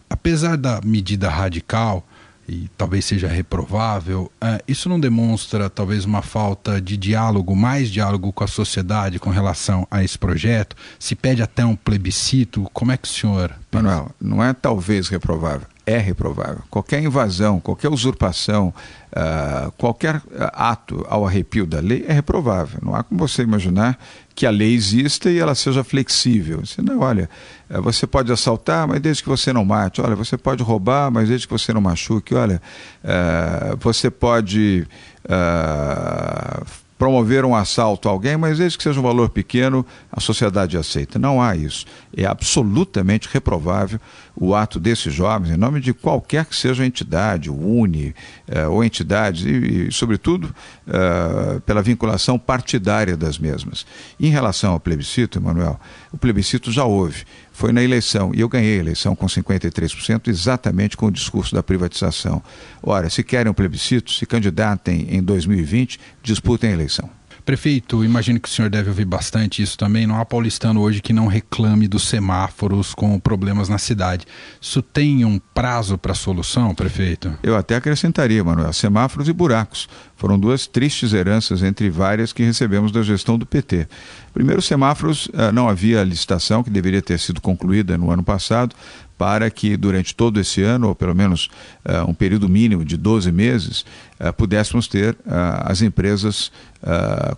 Apesar 0.08 0.56
da 0.56 0.80
medida 0.86 1.32
radical, 1.32 2.08
e 2.48 2.70
talvez 2.78 3.06
seja 3.06 3.28
reprovável, 3.28 4.32
uh, 4.36 4.62
isso 4.68 4.88
não 4.88 5.00
demonstra 5.00 5.70
talvez 5.70 6.06
uma 6.06 6.22
falta 6.22 6.80
de 6.80 6.96
diálogo, 6.96 7.56
mais 7.56 7.90
diálogo 7.90 8.32
com 8.32 8.44
a 8.44 8.48
sociedade 8.48 9.20
com 9.20 9.30
relação 9.30 9.88
a 9.90 10.04
esse 10.04 10.18
projeto? 10.18 10.76
Se 11.00 11.16
pede 11.16 11.42
até 11.42 11.66
um 11.66 11.76
plebiscito, 11.76 12.70
como 12.74 12.92
é 12.92 12.98
que 12.98 13.08
o 13.08 13.12
senhor. 13.12 13.50
Pensa? 13.72 13.84
Manuel, 13.84 14.12
não 14.22 14.44
é 14.44 14.54
talvez 14.54 15.08
reprovável, 15.08 15.68
é 15.86 15.98
reprovável. 15.98 16.62
Qualquer 16.70 17.02
invasão, 17.02 17.60
qualquer 17.60 17.90
usurpação, 17.90 18.74
uh, 19.12 19.72
qualquer 19.74 20.22
ato 20.54 21.06
ao 21.10 21.26
arrepio 21.26 21.66
da 21.66 21.80
lei 21.80 22.06
é 22.08 22.14
reprovável. 22.14 22.80
Não 22.82 22.96
há 22.96 23.04
como 23.04 23.28
você 23.28 23.42
imaginar 23.42 23.98
que 24.36 24.46
a 24.46 24.52
lei 24.52 24.74
exista 24.74 25.32
e 25.32 25.40
ela 25.40 25.56
seja 25.56 25.84
flexível. 25.84 26.62
Olha, 27.00 27.30
eh, 27.70 27.80
você 27.80 28.06
pode 28.06 28.32
assaltar, 28.34 28.86
mas 28.86 29.00
desde 29.00 29.24
que 29.24 29.30
você 29.30 29.54
não 29.54 29.64
mate. 29.64 30.02
Olha, 30.02 30.16
você 30.16 30.38
pode 30.38 30.62
roubar, 30.62 31.10
mas 31.10 31.30
desde 31.30 31.48
que 31.48 31.54
você 31.54 31.74
não 31.74 31.80
machuque. 31.80 32.36
Olha, 32.36 32.62
uh, 33.02 33.78
você 33.80 34.12
pode 34.12 34.86
uh, 35.24 36.66
promover 36.98 37.46
um 37.46 37.56
assalto 37.56 38.10
a 38.10 38.12
alguém, 38.12 38.36
mas 38.36 38.58
desde 38.58 38.78
que 38.78 38.84
seja 38.84 39.00
um 39.00 39.04
valor 39.04 39.30
pequeno, 39.30 39.86
a 40.12 40.20
sociedade 40.20 40.78
aceita. 40.78 41.18
Não 41.18 41.42
há 41.42 41.56
isso. 41.56 41.86
É 42.16 42.26
absolutamente 42.26 43.30
reprovável 43.32 44.00
o 44.36 44.54
ato 44.54 44.80
desses 44.80 45.14
jovens, 45.14 45.52
em 45.52 45.58
nome 45.58 45.80
de 45.80 45.94
qualquer 45.94 46.46
que 46.46 46.56
seja 46.56 46.84
a 46.84 46.86
entidade, 46.86 47.50
o 47.50 47.56
UNE 47.56 48.14
eh, 48.48 48.68
ou 48.68 48.84
entidades, 48.84 49.46
e, 49.46 49.88
e 49.88 49.92
sobretudo, 49.92 50.54
eh, 50.88 51.62
pela 51.66 51.82
vinculação 51.82 52.38
partidária 52.38 53.16
das 53.16 53.40
mesmas. 53.40 53.86
Em 54.20 54.30
relação 54.30 54.74
ao 54.74 54.80
plebiscito, 54.80 55.40
Emanuel, 55.40 55.80
o 56.12 56.18
plebiscito 56.18 56.72
já 56.72 56.84
houve. 56.84 57.24
Foi 57.54 57.72
na 57.72 57.82
eleição, 57.82 58.32
e 58.36 58.42
eu 58.42 58.50
ganhei 58.50 58.78
a 58.78 58.82
eleição 58.82 59.16
com 59.16 59.26
53%, 59.26 60.28
exatamente 60.28 60.98
com 60.98 61.06
o 61.06 61.12
discurso 61.12 61.56
da 61.56 61.64
privatização. 61.64 62.44
Ora, 62.84 63.10
se 63.10 63.24
querem 63.24 63.50
um 63.50 63.54
plebiscito, 63.54 64.12
se 64.12 64.26
candidatem 64.26 65.08
em 65.10 65.24
2020, 65.24 66.00
disputem 66.22 66.72
a 66.72 66.74
eleição. 66.74 67.10
Prefeito, 67.46 68.04
imagino 68.04 68.40
que 68.40 68.50
o 68.50 68.52
senhor 68.52 68.72
deve 68.72 68.90
ouvir 68.90 69.06
bastante 69.06 69.62
isso 69.62 69.78
também. 69.78 70.08
Não 70.08 70.20
há 70.20 70.26
paulistano 70.26 70.82
hoje 70.82 71.00
que 71.00 71.14
não 71.14 71.28
reclame 71.28 71.88
dos 71.88 72.08
semáforos 72.08 72.96
com 72.96 73.20
problemas 73.20 73.70
na 73.70 73.78
cidade. 73.78 74.26
Isso 74.60 74.82
tem 74.82 75.24
um 75.24 75.38
prazo 75.54 75.96
para 75.96 76.16
solução, 76.16 76.74
prefeito? 76.74 77.38
Eu 77.44 77.56
até 77.56 77.76
acrescentaria, 77.76 78.44
Manuel, 78.44 78.74
semáforos 78.74 79.30
e 79.30 79.34
buracos. 79.34 79.88
foram 80.16 80.40
duas 80.40 80.66
tristes 80.66 81.14
heranças 81.14 81.62
entre 81.62 81.88
várias 81.88 82.34
que 82.34 82.42
recebemos 82.42 82.92
da 82.92 83.04
gestão 83.04 83.38
do 83.38 83.46
PT. 83.46 83.88
Primeiro, 84.34 84.62
semáforos, 84.62 85.28
uh, 85.28 85.52
não 85.54 85.70
havia 85.70 86.04
licitação 86.04 86.64
que 86.64 86.70
deveria 86.70 87.02
ter 87.02 87.20
sido 87.20 87.40
concluída 87.40 87.96
no 87.96 88.10
ano 88.10 88.24
passado 88.24 88.76
para 89.18 89.50
que 89.50 89.78
durante 89.78 90.14
todo 90.14 90.40
esse 90.40 90.62
ano, 90.62 90.90
ou 90.90 90.96
pelo 90.96 91.16
menos 91.16 91.50
uh, 91.86 92.10
um 92.10 92.14
período 92.14 92.50
mínimo 92.50 92.84
de 92.84 92.98
12 92.98 93.32
meses, 93.32 93.86
uh, 94.20 94.34
pudéssemos 94.34 94.88
ter 94.88 95.14
uh, 95.14 95.18
as 95.66 95.82
empresas 95.82 96.52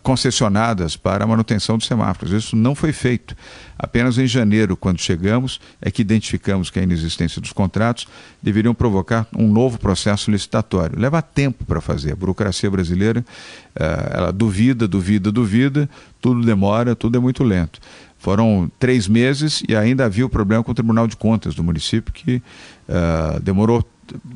concessionadas 0.04 0.98
para 0.98 1.24
a 1.24 1.28
manutenção 1.28 1.78
dos 1.78 1.88
semáforos. 1.88 2.34
Isso 2.34 2.54
não 2.54 2.76
foi 2.76 2.92
feito. 2.92 3.34
Apenas 3.80 4.18
em 4.18 4.28
janeiro, 4.28 4.76
quando 4.76 5.00
chegamos, 5.00 5.62
é 5.82 5.90
que 5.90 6.02
identificamos 6.02 6.70
que 6.70 6.78
a 6.82 6.84
inexistência 6.84 7.40
dos 7.42 7.54
contratos 7.54 8.10
deveriam 8.44 8.76
provocar 8.76 9.26
um 9.34 9.48
novo 9.50 9.80
processo 9.80 10.30
licitatório. 10.30 11.00
Leva 11.00 11.22
tempo 11.22 11.64
para 11.64 11.80
fazer. 11.80 12.12
A 12.12 12.16
burocracia 12.18 12.70
brasileira, 12.70 13.26
ela 13.74 14.34
duvida, 14.34 14.86
duvida, 14.86 15.32
duvida, 15.32 15.90
tudo 16.20 16.46
demora, 16.46 16.94
tudo 16.94 17.18
é 17.18 17.22
muito 17.22 17.42
lento. 17.42 17.80
Foram 18.18 18.72
três 18.80 19.08
meses 19.08 19.64
e 19.68 19.76
ainda 19.76 20.06
havia 20.06 20.26
o 20.26 20.30
problema 20.30 20.64
com 20.64 20.72
o 20.72 20.76
Tribunal 20.76 21.08
de 21.08 21.16
Contas 21.16 21.54
do 21.56 21.64
município, 21.64 22.12
que 22.14 22.42
uh, 22.90 23.40
demorou 23.42 23.86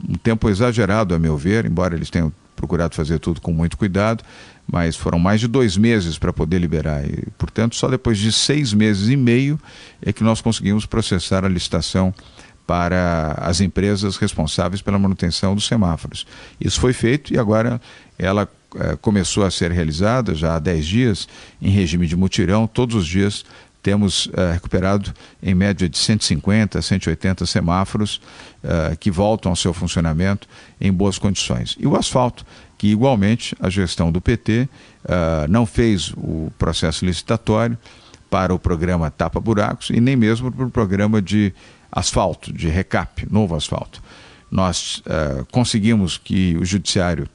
um 0.07 0.15
tempo 0.15 0.49
exagerado, 0.49 1.15
a 1.15 1.19
meu 1.19 1.37
ver, 1.37 1.65
embora 1.65 1.95
eles 1.95 2.09
tenham 2.09 2.31
procurado 2.55 2.95
fazer 2.95 3.17
tudo 3.19 3.41
com 3.41 3.51
muito 3.51 3.75
cuidado, 3.75 4.23
mas 4.71 4.95
foram 4.95 5.17
mais 5.17 5.39
de 5.41 5.47
dois 5.47 5.75
meses 5.75 6.17
para 6.17 6.31
poder 6.31 6.59
liberar. 6.59 7.03
E, 7.03 7.27
portanto, 7.37 7.75
só 7.75 7.87
depois 7.87 8.17
de 8.17 8.31
seis 8.31 8.73
meses 8.73 9.09
e 9.09 9.15
meio 9.15 9.59
é 10.01 10.13
que 10.13 10.23
nós 10.23 10.41
conseguimos 10.41 10.85
processar 10.85 11.43
a 11.43 11.49
licitação 11.49 12.13
para 12.65 13.33
as 13.41 13.59
empresas 13.59 14.15
responsáveis 14.15 14.81
pela 14.81 14.99
manutenção 14.99 15.55
dos 15.55 15.65
semáforos. 15.65 16.25
Isso 16.59 16.79
foi 16.79 16.93
feito 16.93 17.33
e 17.33 17.39
agora 17.39 17.81
ela 18.17 18.47
eh, 18.75 18.97
começou 19.01 19.43
a 19.43 19.51
ser 19.51 19.71
realizada 19.71 20.33
já 20.33 20.55
há 20.55 20.59
dez 20.59 20.85
dias 20.85 21.27
em 21.61 21.69
regime 21.69 22.07
de 22.07 22.15
mutirão, 22.15 22.67
todos 22.67 22.95
os 22.95 23.05
dias 23.05 23.43
temos 23.81 24.27
uh, 24.27 24.53
recuperado 24.53 25.13
em 25.41 25.53
média 25.53 25.89
de 25.89 25.97
150 25.97 26.81
180 26.81 27.45
semáforos 27.45 28.21
uh, 28.63 28.95
que 28.97 29.09
voltam 29.09 29.51
ao 29.51 29.55
seu 29.55 29.73
funcionamento 29.73 30.47
em 30.79 30.91
boas 30.91 31.17
condições. 31.17 31.75
E 31.79 31.87
o 31.87 31.95
asfalto, 31.95 32.45
que 32.77 32.87
igualmente 32.87 33.55
a 33.59 33.69
gestão 33.69 34.11
do 34.11 34.19
PT 34.19 34.61
uh, 34.61 34.67
eh, 35.07 35.47
não 35.47 35.67
fez 35.67 36.11
o 36.17 36.51
processo 36.57 37.05
licitatório 37.05 37.77
para 38.27 38.55
o 38.55 38.57
programa 38.57 39.11
Tapa 39.11 39.39
Buracos 39.39 39.91
e 39.91 40.01
nem 40.01 40.15
mesmo 40.15 40.51
para 40.51 40.65
o 40.65 40.71
programa 40.71 41.21
de 41.21 41.53
asfalto, 41.91 42.51
de 42.51 42.69
recap, 42.69 43.27
novo 43.31 43.55
asfalto. 43.55 44.01
Nós 44.49 45.01
conseguimos 45.51 46.17
que 46.17 46.57
o 46.57 46.65
Judiciário 46.65 47.29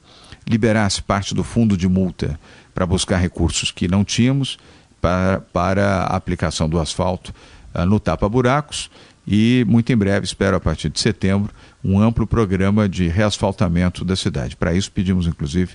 liberasse 0.47 1.01
parte 1.01 1.33
do 1.33 1.43
fundo 1.43 1.77
de 1.77 1.87
multa 1.87 2.39
para 2.73 2.85
buscar 2.85 3.17
recursos 3.17 3.71
que 3.71 3.87
não 3.87 4.03
tínhamos 4.03 4.57
para, 5.01 5.41
para 5.53 6.03
a 6.03 6.15
aplicação 6.15 6.67
do 6.67 6.79
asfalto 6.79 7.33
uh, 7.73 7.85
no 7.85 7.99
tapa-buracos 7.99 8.89
e 9.27 9.65
muito 9.67 9.91
em 9.91 9.97
breve, 9.97 10.25
espero 10.25 10.55
a 10.55 10.59
partir 10.59 10.89
de 10.89 10.99
setembro, 11.01 11.53
um 11.83 11.99
amplo 11.99 12.25
programa 12.25 12.87
de 12.87 13.09
reasfaltamento 13.09 14.05
da 14.05 14.15
cidade. 14.15 14.55
Para 14.55 14.73
isso 14.73 14.89
pedimos 14.89 15.27
inclusive 15.27 15.73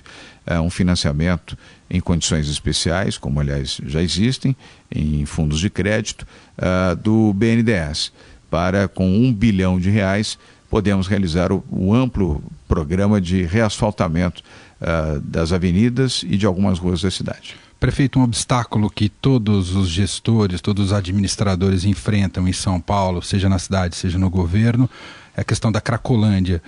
uh, 0.49 0.59
um 0.61 0.71
financiamento 0.71 1.55
em 1.89 1.99
condições 1.99 2.49
especiais, 2.49 3.17
como 3.17 3.39
aliás 3.39 3.79
já 3.85 4.01
existem, 4.01 4.55
em 4.91 5.23
fundos 5.25 5.59
de 5.59 5.69
crédito, 5.69 6.25
uh, 6.57 6.95
do 6.95 7.31
BNDES, 7.33 8.11
para 8.49 8.87
com 8.87 9.07
um 9.07 9.31
bilhão 9.31 9.79
de 9.79 9.89
reais 9.89 10.37
podemos 10.73 11.05
realizar 11.05 11.51
o, 11.51 11.63
o 11.69 11.93
amplo 11.93 12.43
programa 12.67 13.21
de 13.21 13.43
reasfaltamento 13.43 14.41
uh, 14.81 15.19
das 15.19 15.51
avenidas 15.51 16.23
e 16.27 16.35
de 16.35 16.47
algumas 16.47 16.79
ruas 16.79 17.03
da 17.03 17.11
cidade. 17.11 17.55
Prefeito, 17.83 18.17
um 18.17 18.23
obstáculo 18.23 18.89
que 18.89 19.09
todos 19.09 19.75
os 19.75 19.89
gestores, 19.89 20.61
todos 20.61 20.85
os 20.85 20.93
administradores 20.93 21.83
enfrentam 21.83 22.47
em 22.47 22.53
São 22.53 22.79
Paulo, 22.79 23.21
seja 23.21 23.49
na 23.49 23.59
cidade, 23.59 23.97
seja 23.97 24.17
no 24.17 24.29
governo, 24.29 24.89
é 25.35 25.41
a 25.41 25.43
questão 25.43 25.69
da 25.69 25.81
Cracolândia. 25.81 26.63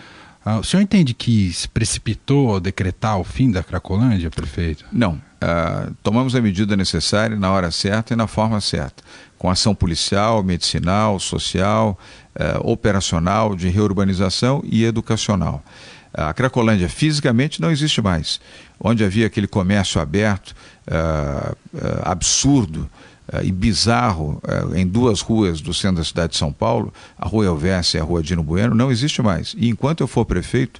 Uh, 0.45 0.59
o 0.59 0.63
senhor 0.65 0.83
entende 0.83 1.13
que 1.13 1.53
se 1.53 1.69
precipitou 1.69 2.59
decretar 2.59 3.17
o 3.17 3.23
fim 3.23 3.49
da 3.49 3.63
Cracolândia, 3.63 4.29
prefeito? 4.29 4.83
Não. 4.91 5.13
Uh, 5.13 5.95
tomamos 6.03 6.35
a 6.35 6.41
medida 6.41 6.75
necessária 6.75 7.39
na 7.39 7.49
hora 7.49 7.71
certa 7.71 8.11
e 8.11 8.17
na 8.17 8.27
forma 8.27 8.59
certa, 8.59 9.01
com 9.37 9.49
ação 9.49 9.73
policial, 9.73 10.43
medicinal, 10.43 11.17
social, 11.17 11.97
uh, 12.35 12.69
operacional, 12.69 13.55
de 13.55 13.69
reurbanização 13.69 14.61
e 14.65 14.83
educacional. 14.83 15.63
A 16.17 16.33
Cracolândia 16.33 16.87
fisicamente 16.87 17.61
não 17.61 17.69
existe 17.69 18.01
mais. 18.01 18.39
Onde 18.79 19.03
havia 19.03 19.27
aquele 19.27 19.47
comércio 19.47 19.99
aberto, 19.99 20.55
uh, 20.87 21.51
uh, 21.51 22.01
absurdo 22.03 22.89
uh, 23.33 23.43
e 23.43 23.51
bizarro 23.51 24.41
em 24.75 24.87
duas 24.87 25.19
ruas 25.19 25.59
do 25.59 25.73
centro 25.73 25.97
da 25.97 26.03
cidade 26.03 26.33
de 26.33 26.37
São 26.37 26.53
Paulo, 26.53 26.93
a 27.17 27.27
Rua 27.27 27.45
Elvéssia 27.45 27.97
e 27.97 28.01
a 28.01 28.03
Rua 28.03 28.23
Dino 28.23 28.43
Bueno, 28.43 28.73
não 28.73 28.91
existe 28.91 29.21
mais. 29.21 29.55
E 29.57 29.67
enquanto 29.67 30.01
eu 30.01 30.07
for 30.07 30.25
prefeito, 30.25 30.79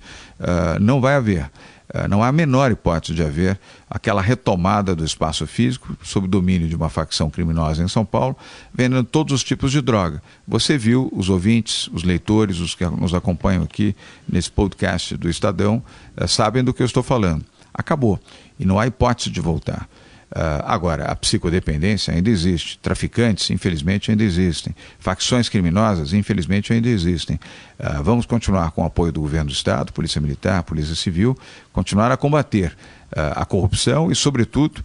não 0.79 1.01
vai 1.01 1.15
haver. 1.15 1.49
Eh, 1.93 2.08
não 2.08 2.24
há 2.24 2.30
a 2.30 2.32
menor 2.32 2.71
hipótese 2.71 3.13
de 3.13 3.24
haver 3.24 3.60
aquela 3.89 4.21
retomada 4.21 4.95
do 4.95 5.06
espaço 5.06 5.45
físico 5.45 5.95
sob 6.04 6.28
domínio 6.28 6.67
de 6.67 6.76
uma 6.76 6.89
facção 6.89 7.30
criminosa 7.30 7.84
em 7.84 7.88
São 7.88 8.06
Paulo, 8.06 8.36
vendendo 8.74 9.04
todos 9.04 9.34
os 9.34 9.43
tipos 9.43 9.71
de 9.71 9.82
droga. 9.82 10.21
Você 10.48 10.78
viu, 10.78 11.12
os 11.13 11.30
ouvintes, 11.30 11.88
os 11.93 12.04
leitores, 12.04 12.60
os 12.60 12.76
que 12.76 12.86
nos 12.86 13.13
acompanham 13.13 13.63
aqui 13.63 13.95
nesse 14.28 14.52
podcast 14.52 15.15
do 15.17 15.30
Estadão, 15.30 15.84
eh, 16.17 16.28
sabem 16.28 16.63
do 16.63 16.74
que 16.74 16.82
eu 16.82 16.86
estou 16.86 17.04
falando. 17.04 17.45
Acabou. 17.74 18.19
E 18.60 18.65
não 18.65 18.80
há 18.80 18.88
hipótese 18.88 19.30
de 19.30 19.41
voltar. 19.41 19.88
Uh, 20.31 20.65
agora, 20.65 21.05
a 21.05 21.15
psicodependência 21.15 22.13
ainda 22.13 22.29
existe, 22.29 22.79
traficantes, 22.79 23.49
infelizmente, 23.51 24.09
ainda 24.09 24.23
existem, 24.23 24.75
facções 24.99 25.47
criminosas, 25.47 26.13
infelizmente, 26.13 26.73
ainda 26.73 26.89
existem. 26.89 27.39
Uh, 27.79 28.03
vamos 28.03 28.25
continuar 28.25 28.71
com 28.71 28.81
o 28.81 28.85
apoio 28.85 29.11
do 29.11 29.21
governo 29.21 29.49
do 29.49 29.53
Estado, 29.53 29.93
Polícia 29.93 30.19
Militar, 30.19 30.63
Polícia 30.63 30.95
Civil, 30.95 31.38
continuar 31.71 32.11
a 32.11 32.17
combater 32.17 32.75
uh, 33.11 33.31
a 33.35 33.45
corrupção 33.45 34.11
e, 34.11 34.15
sobretudo, 34.15 34.83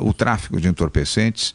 o 0.00 0.14
tráfico 0.14 0.58
de 0.58 0.68
entorpecentes 0.68 1.54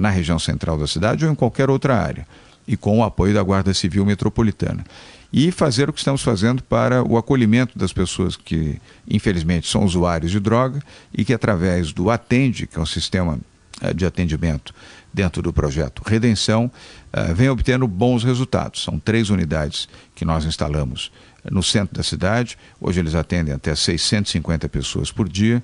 na 0.00 0.10
região 0.10 0.40
central 0.40 0.76
da 0.76 0.88
cidade 0.88 1.24
ou 1.24 1.30
em 1.30 1.34
qualquer 1.36 1.70
outra 1.70 1.96
área, 1.96 2.26
e 2.66 2.76
com 2.76 2.98
o 2.98 3.04
apoio 3.04 3.32
da 3.32 3.42
Guarda 3.42 3.72
Civil 3.72 4.04
Metropolitana 4.04 4.84
e 5.32 5.50
fazer 5.50 5.88
o 5.88 5.92
que 5.92 5.98
estamos 5.98 6.22
fazendo 6.22 6.62
para 6.62 7.02
o 7.02 7.18
acolhimento 7.18 7.78
das 7.78 7.92
pessoas 7.92 8.36
que, 8.36 8.80
infelizmente, 9.08 9.68
são 9.68 9.84
usuários 9.84 10.30
de 10.30 10.40
droga 10.40 10.80
e 11.12 11.24
que, 11.24 11.34
através 11.34 11.92
do 11.92 12.10
Atende, 12.10 12.66
que 12.66 12.78
é 12.78 12.80
um 12.80 12.86
sistema 12.86 13.38
eh, 13.80 13.92
de 13.92 14.04
atendimento 14.06 14.74
dentro 15.12 15.42
do 15.42 15.52
projeto 15.52 16.02
Redenção, 16.04 16.70
uh, 17.12 17.34
vem 17.34 17.48
obtendo 17.48 17.86
bons 17.86 18.24
resultados. 18.24 18.82
São 18.82 18.98
três 18.98 19.30
unidades 19.30 19.88
que 20.14 20.24
nós 20.24 20.44
instalamos 20.44 21.10
no 21.50 21.62
centro 21.62 21.94
da 21.94 22.02
cidade. 22.02 22.58
Hoje 22.80 23.00
eles 23.00 23.14
atendem 23.14 23.54
até 23.54 23.74
650 23.74 24.68
pessoas 24.68 25.10
por 25.10 25.28
dia. 25.28 25.62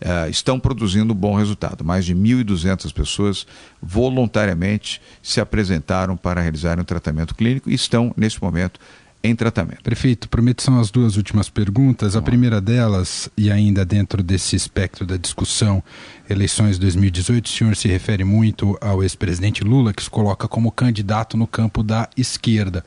Uh, 0.00 0.28
estão 0.28 0.60
produzindo 0.60 1.14
bom 1.14 1.34
resultado. 1.34 1.84
Mais 1.84 2.04
de 2.04 2.14
1.200 2.14 2.92
pessoas 2.92 3.46
voluntariamente 3.80 5.00
se 5.22 5.40
apresentaram 5.40 6.16
para 6.16 6.40
realizar 6.40 6.78
um 6.78 6.84
tratamento 6.84 7.34
clínico 7.34 7.70
e 7.70 7.74
estão, 7.74 8.12
nesse 8.16 8.42
momento, 8.42 8.78
em 9.24 9.34
tratamento. 9.34 9.82
Prefeito, 9.82 10.28
prometo 10.28 10.62
são 10.62 10.78
as 10.78 10.90
duas 10.90 11.16
últimas 11.16 11.48
perguntas. 11.48 12.14
A 12.14 12.20
primeira 12.20 12.60
delas, 12.60 13.30
e 13.38 13.50
ainda 13.50 13.82
dentro 13.82 14.22
desse 14.22 14.54
espectro 14.54 15.06
da 15.06 15.16
discussão, 15.16 15.82
eleições 16.28 16.78
2018, 16.78 17.46
o 17.46 17.48
senhor 17.48 17.74
se 17.74 17.88
refere 17.88 18.22
muito 18.22 18.76
ao 18.82 19.02
ex-presidente 19.02 19.64
Lula, 19.64 19.94
que 19.94 20.02
se 20.02 20.10
coloca 20.10 20.46
como 20.46 20.70
candidato 20.70 21.38
no 21.38 21.46
campo 21.46 21.82
da 21.82 22.06
esquerda. 22.14 22.84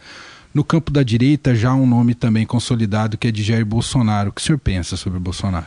No 0.54 0.64
campo 0.64 0.92
da 0.92 1.02
direita, 1.02 1.56
já 1.56 1.72
há 1.72 1.76
um 1.76 1.88
nome 1.88 2.14
também 2.14 2.46
consolidado, 2.46 3.18
que 3.18 3.28
é 3.28 3.32
de 3.32 3.42
Jair 3.42 3.66
Bolsonaro. 3.66 4.30
O 4.30 4.32
que 4.32 4.40
o 4.40 4.44
senhor 4.44 4.60
pensa 4.60 4.96
sobre 4.96 5.18
Bolsonaro? 5.18 5.66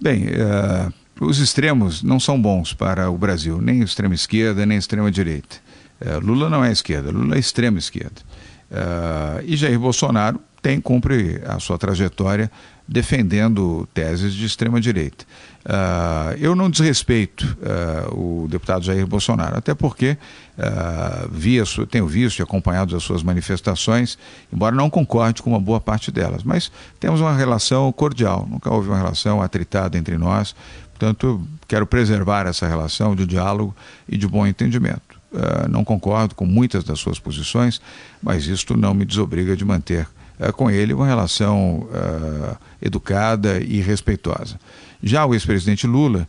Bem, 0.00 0.24
uh, 0.24 0.92
os 1.24 1.38
extremos 1.38 2.02
não 2.02 2.18
são 2.18 2.40
bons 2.40 2.74
para 2.74 3.08
o 3.08 3.16
Brasil, 3.16 3.60
nem 3.62 3.82
extrema 3.82 4.16
esquerda, 4.16 4.66
nem 4.66 4.78
extrema 4.78 5.12
direita. 5.12 5.58
Uh, 6.00 6.18
Lula 6.18 6.50
não 6.50 6.64
é 6.64 6.72
esquerda, 6.72 7.12
Lula 7.12 7.36
é 7.36 7.38
extrema 7.38 7.78
esquerda. 7.78 8.29
Uh, 8.70 9.42
e 9.44 9.56
Jair 9.56 9.78
Bolsonaro 9.78 10.40
tem 10.62 10.80
cumpre 10.80 11.40
a 11.46 11.58
sua 11.58 11.78
trajetória 11.78 12.50
defendendo 12.86 13.88
teses 13.94 14.34
de 14.34 14.44
extrema 14.44 14.80
direita. 14.80 15.24
Uh, 15.64 16.36
eu 16.38 16.56
não 16.56 16.68
desrespeito 16.68 17.56
uh, 18.10 18.44
o 18.44 18.48
deputado 18.48 18.84
Jair 18.84 19.06
Bolsonaro, 19.06 19.56
até 19.56 19.74
porque 19.74 20.18
uh, 20.58 21.28
via, 21.30 21.62
tenho 21.88 22.06
visto 22.06 22.40
e 22.40 22.42
acompanhado 22.42 22.96
as 22.96 23.02
suas 23.02 23.22
manifestações, 23.22 24.18
embora 24.52 24.74
não 24.74 24.90
concorde 24.90 25.40
com 25.40 25.50
uma 25.50 25.60
boa 25.60 25.80
parte 25.80 26.10
delas, 26.10 26.42
mas 26.42 26.72
temos 26.98 27.20
uma 27.20 27.36
relação 27.36 27.92
cordial, 27.92 28.46
nunca 28.50 28.72
houve 28.72 28.88
uma 28.88 28.98
relação 28.98 29.40
atritada 29.40 29.96
entre 29.96 30.18
nós, 30.18 30.54
portanto, 30.90 31.46
quero 31.68 31.86
preservar 31.86 32.46
essa 32.48 32.66
relação 32.66 33.14
de 33.14 33.24
diálogo 33.24 33.74
e 34.08 34.16
de 34.16 34.26
bom 34.26 34.46
entendimento. 34.46 35.09
Uh, 35.32 35.68
não 35.68 35.84
concordo 35.84 36.34
com 36.34 36.44
muitas 36.44 36.82
das 36.82 36.98
suas 36.98 37.18
posições, 37.18 37.80
mas 38.20 38.46
isto 38.46 38.76
não 38.76 38.92
me 38.92 39.04
desobriga 39.04 39.56
de 39.56 39.64
manter 39.64 40.08
uh, 40.40 40.52
com 40.52 40.68
ele 40.68 40.92
uma 40.92 41.06
relação 41.06 41.88
uh, 41.88 42.56
educada 42.82 43.60
e 43.60 43.80
respeitosa. 43.80 44.58
Já 45.02 45.24
o 45.24 45.32
ex-presidente 45.32 45.86
Lula, 45.86 46.28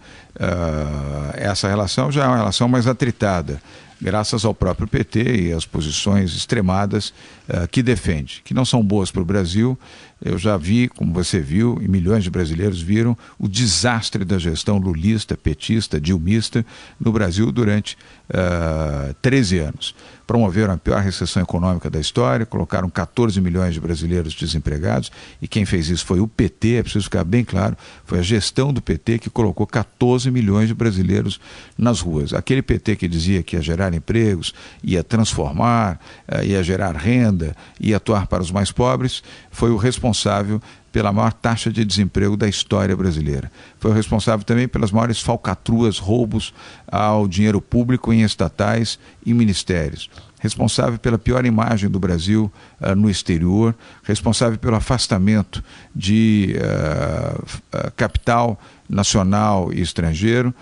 essa 1.34 1.68
relação 1.68 2.10
já 2.10 2.24
é 2.24 2.28
uma 2.28 2.38
relação 2.38 2.70
mais 2.70 2.88
atritada 2.88 3.62
graças 4.02 4.44
ao 4.44 4.54
próprio 4.54 4.88
PT 4.88 5.48
e 5.48 5.54
às 5.54 5.66
posições 5.66 6.36
extremadas 6.36 7.14
uh, 7.52 7.68
que 7.68 7.84
defende, 7.84 8.42
que 8.44 8.54
não 8.54 8.66
são 8.66 8.84
boas 8.84 9.12
para 9.12 9.22
o 9.22 9.26
Brasil. 9.26 9.78
Eu 10.24 10.38
já 10.38 10.56
vi, 10.56 10.88
como 10.88 11.14
você 11.14 11.40
viu, 11.40 11.80
e 11.82 11.88
milhões 11.88 12.24
de 12.24 12.30
brasileiros 12.30 12.82
viram, 12.82 13.18
o 13.38 13.48
desastre 13.48 14.24
da 14.24 14.38
gestão 14.38 14.78
lulista, 14.78 15.36
petista, 15.36 16.00
dilmista 16.00 16.66
no 17.00 17.12
Brasil 17.12 17.52
durante 17.52 17.98
uh, 18.30 19.14
13 19.22 19.60
anos 19.60 19.96
promoveram 20.32 20.74
a 20.74 20.78
pior 20.78 21.02
recessão 21.02 21.44
econômica 21.44 21.90
da 21.90 22.00
história, 22.00 22.46
colocaram 22.46 22.90
14 22.90 23.42
milhões 23.42 23.74
de 23.74 23.82
brasileiros 23.82 24.34
desempregados, 24.34 25.12
e 25.42 25.48
quem 25.48 25.66
fez 25.66 25.90
isso 25.90 26.06
foi 26.06 26.22
o 26.22 26.28
PT, 26.28 26.76
é 26.76 26.84
preciso 26.84 27.04
ficar 27.04 27.26
bem 27.26 27.44
claro, 27.44 27.76
foi 28.06 28.20
a 28.20 28.22
gestão 28.22 28.72
do 28.72 28.82
PT 28.82 29.20
que 29.20 29.30
colocou 29.30 29.68
14 29.68 30.32
milhões 30.32 30.70
de 30.70 30.74
brasileiros 30.74 31.38
nas 31.78 32.00
ruas. 32.00 32.34
Aquele 32.34 32.62
PT 32.62 32.96
que 32.96 33.10
dizia 33.10 33.44
que 33.44 33.58
ia 33.58 33.62
gerar 33.62 33.94
empregos, 33.94 34.54
ia 34.82 35.04
transformar, 35.04 36.00
eh, 36.26 36.46
ia 36.46 36.64
gerar 36.64 36.96
renda, 36.96 37.41
ia 37.80 37.98
atuar 37.98 38.28
para 38.28 38.42
os 38.42 38.52
mais 38.52 38.72
pobres, 38.72 39.24
foi 39.52 39.72
o 39.72 39.78
responsável 39.78 40.62
pela 40.92 41.14
maior 41.14 41.32
taxa 41.32 41.72
de 41.72 41.86
desemprego 41.86 42.36
da 42.36 42.48
história 42.48 42.96
brasileira. 42.96 43.52
Foi 43.80 43.92
o 43.92 43.94
responsável 43.94 44.46
também 44.46 44.68
pelas 44.68 44.92
maiores 44.92 45.22
falcatruas, 45.22 45.98
roubos 45.98 46.54
ao 46.88 47.28
dinheiro 47.28 47.62
público 47.62 48.12
em 48.12 48.24
estatais 48.24 49.00
e 49.26 49.34
ministérios. 49.34 50.10
Responsável 50.40 50.98
pela 50.98 51.20
pior 51.20 51.46
imagem 51.46 51.90
do 51.90 52.00
Brasil 52.00 52.52
uh, 52.82 52.96
no 52.96 53.10
exterior, 53.10 53.76
responsável 54.04 54.58
pelo 54.58 54.76
afastamento 54.76 55.64
de 55.96 56.56
uh, 56.58 57.42
uh, 57.44 57.92
capital 57.96 58.60
nacional 58.92 59.72
e 59.74 59.82
estrangeiro, 59.82 60.54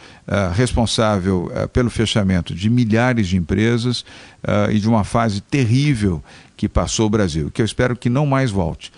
responsável 0.54 1.52
pelo 1.74 1.90
fechamento 1.90 2.54
de 2.54 2.70
milhares 2.70 3.28
de 3.28 3.36
empresas 3.36 4.06
e 4.72 4.80
de 4.80 4.88
uma 4.88 5.04
fase 5.04 5.42
terrível 5.42 6.24
que 6.56 6.70
passou 6.70 7.08
o 7.08 7.10
Brasil, 7.10 7.50
que 7.52 7.62
eu 7.62 7.66
espero 7.66 7.96
que 7.96 8.10
não 8.10 8.26
mais 8.26 8.52
volte. 8.52 8.92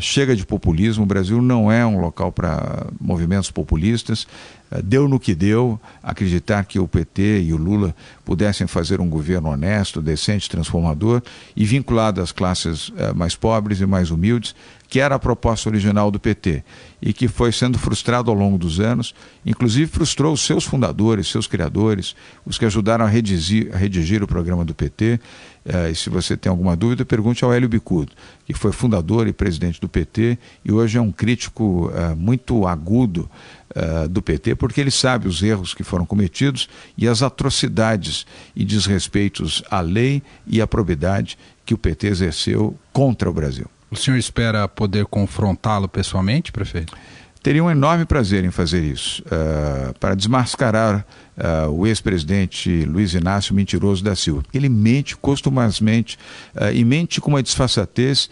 Chega 0.00 0.34
de 0.34 0.44
populismo, 0.46 1.04
o 1.04 1.06
Brasil 1.06 1.42
não 1.42 1.70
é 1.70 1.84
um 1.84 2.00
local 2.00 2.32
para 2.32 2.86
movimentos 3.00 3.50
populistas. 3.50 4.26
Uh, 4.70 4.82
deu 4.82 5.08
no 5.08 5.18
que 5.18 5.34
deu, 5.34 5.80
acreditar 6.02 6.64
que 6.64 6.78
o 6.78 6.86
PT 6.86 7.42
e 7.42 7.52
o 7.52 7.56
Lula 7.56 7.94
pudessem 8.24 8.66
fazer 8.66 9.00
um 9.00 9.08
governo 9.08 9.48
honesto, 9.48 10.00
decente, 10.00 10.48
transformador 10.48 11.22
e 11.56 11.64
vinculado 11.64 12.20
às 12.20 12.32
classes 12.32 12.88
uh, 12.88 13.14
mais 13.14 13.34
pobres 13.34 13.80
e 13.80 13.86
mais 13.86 14.10
humildes, 14.10 14.54
que 14.90 14.98
era 14.98 15.14
a 15.14 15.18
proposta 15.18 15.68
original 15.68 16.10
do 16.10 16.18
PT 16.18 16.64
e 17.00 17.12
que 17.12 17.28
foi 17.28 17.52
sendo 17.52 17.78
frustrado 17.78 18.28
ao 18.30 18.36
longo 18.36 18.58
dos 18.58 18.80
anos, 18.80 19.14
inclusive 19.46 19.86
frustrou 19.86 20.32
os 20.32 20.44
seus 20.44 20.64
fundadores, 20.64 21.28
seus 21.28 21.46
criadores, 21.46 22.16
os 22.44 22.58
que 22.58 22.64
ajudaram 22.64 23.04
a 23.04 23.08
redigir, 23.08 23.70
a 23.72 23.76
redigir 23.78 24.22
o 24.22 24.26
programa 24.26 24.64
do 24.64 24.74
PT. 24.74 25.20
Uh, 25.64 25.90
e 25.90 25.94
se 25.94 26.10
você 26.10 26.36
tem 26.36 26.50
alguma 26.50 26.74
dúvida, 26.74 27.04
pergunte 27.04 27.44
ao 27.44 27.52
Hélio 27.52 27.68
Bicudo, 27.68 28.12
que 28.44 28.52
foi 28.52 28.72
fundador 28.72 29.28
e 29.28 29.32
presidente 29.32 29.80
do 29.80 29.88
PT 29.88 30.36
e 30.64 30.72
hoje 30.72 30.98
é 30.98 31.00
um 31.00 31.12
crítico 31.12 31.88
uh, 31.88 32.16
muito 32.16 32.66
agudo 32.66 33.30
uh, 33.76 34.08
do 34.08 34.22
PT, 34.22 34.54
porque 34.54 34.80
ele 34.80 34.90
sabe 34.90 35.28
os 35.28 35.42
erros 35.42 35.74
que 35.74 35.82
foram 35.82 36.06
cometidos 36.06 36.68
e 36.96 37.08
as 37.08 37.22
atrocidades 37.22 38.26
e 38.54 38.64
desrespeitos 38.64 39.62
à 39.70 39.80
lei 39.80 40.22
e 40.46 40.60
à 40.60 40.66
probidade 40.66 41.38
que 41.64 41.74
o 41.74 41.78
PT 41.78 42.08
exerceu 42.08 42.76
contra 42.92 43.28
o 43.28 43.32
Brasil. 43.32 43.66
O 43.90 43.96
senhor 43.96 44.16
espera 44.16 44.68
poder 44.68 45.06
confrontá-lo 45.06 45.88
pessoalmente, 45.88 46.52
prefeito? 46.52 46.94
Teria 47.42 47.64
um 47.64 47.70
enorme 47.70 48.04
prazer 48.04 48.44
em 48.44 48.50
fazer 48.50 48.84
isso, 48.84 49.22
uh, 49.22 49.98
para 49.98 50.14
desmascarar 50.14 51.06
uh, 51.38 51.70
o 51.70 51.86
ex-presidente 51.86 52.84
Luiz 52.84 53.14
Inácio 53.14 53.54
Mentiroso 53.54 54.04
da 54.04 54.14
Silva. 54.14 54.42
Ele 54.52 54.68
mente 54.68 55.16
costumazmente 55.16 56.18
uh, 56.54 56.70
e 56.70 56.84
mente 56.84 57.18
com 57.18 57.30
uma 57.30 57.42
disfarçatez 57.42 58.28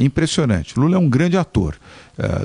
impressionante. 0.00 0.78
Lula 0.78 0.96
é 0.96 0.98
um 0.98 1.08
grande 1.08 1.36
ator, 1.36 1.76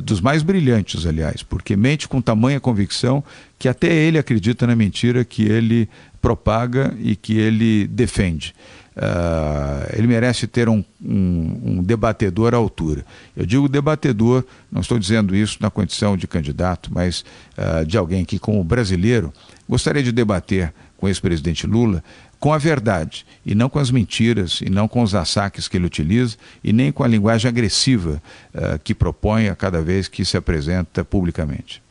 dos 0.03 0.19
mais 0.19 0.43
brilhantes, 0.43 1.05
aliás, 1.05 1.43
porque 1.43 1.77
mente 1.77 2.07
com 2.07 2.21
tamanha 2.21 2.59
convicção 2.59 3.23
que 3.57 3.69
até 3.69 3.93
ele 3.93 4.17
acredita 4.17 4.67
na 4.67 4.75
mentira 4.75 5.23
que 5.23 5.43
ele 5.43 5.87
propaga 6.21 6.93
e 6.99 7.15
que 7.15 7.37
ele 7.37 7.87
defende. 7.87 8.53
Uh, 8.91 9.87
ele 9.97 10.05
merece 10.05 10.45
ter 10.47 10.67
um, 10.67 10.83
um, 11.01 11.61
um, 11.63 11.83
debatedor 11.83 12.53
à 12.53 12.57
altura. 12.57 13.05
Eu 13.37 13.45
digo 13.45 13.69
debatedor, 13.69 14.43
não 14.69 14.81
estou 14.81 14.99
dizendo 14.99 15.33
isso 15.33 15.57
na 15.61 15.69
condição 15.69 16.17
de 16.17 16.27
candidato, 16.27 16.91
mas 16.93 17.23
uh, 17.57 17.85
de 17.85 17.97
alguém 17.97 18.25
que, 18.25 18.37
como 18.37 18.61
brasileiro, 18.65 19.31
gostaria 19.67 20.03
de 20.03 20.11
debater 20.11 20.73
com 20.97 21.05
o 21.05 21.09
ex-presidente 21.09 21.65
Lula 21.65 22.03
com 22.41 22.51
a 22.51 22.57
verdade, 22.57 23.23
e 23.45 23.53
não 23.53 23.69
com 23.69 23.77
as 23.77 23.91
mentiras, 23.91 24.61
e 24.61 24.69
não 24.69 24.87
com 24.87 25.03
os 25.03 25.13
assaques 25.13 25.67
que 25.67 25.77
ele 25.77 25.85
utiliza, 25.85 26.37
e 26.63 26.73
nem 26.73 26.91
com 26.91 27.03
a 27.03 27.07
linguagem 27.07 27.47
agressiva 27.47 28.21
uh, 28.55 28.79
que 28.83 28.95
propõe 28.95 29.47
a 29.47 29.55
cada 29.55 29.79
vez 29.79 30.07
que 30.07 30.25
se 30.25 30.35
apresenta 30.35 31.05
publicamente. 31.05 31.83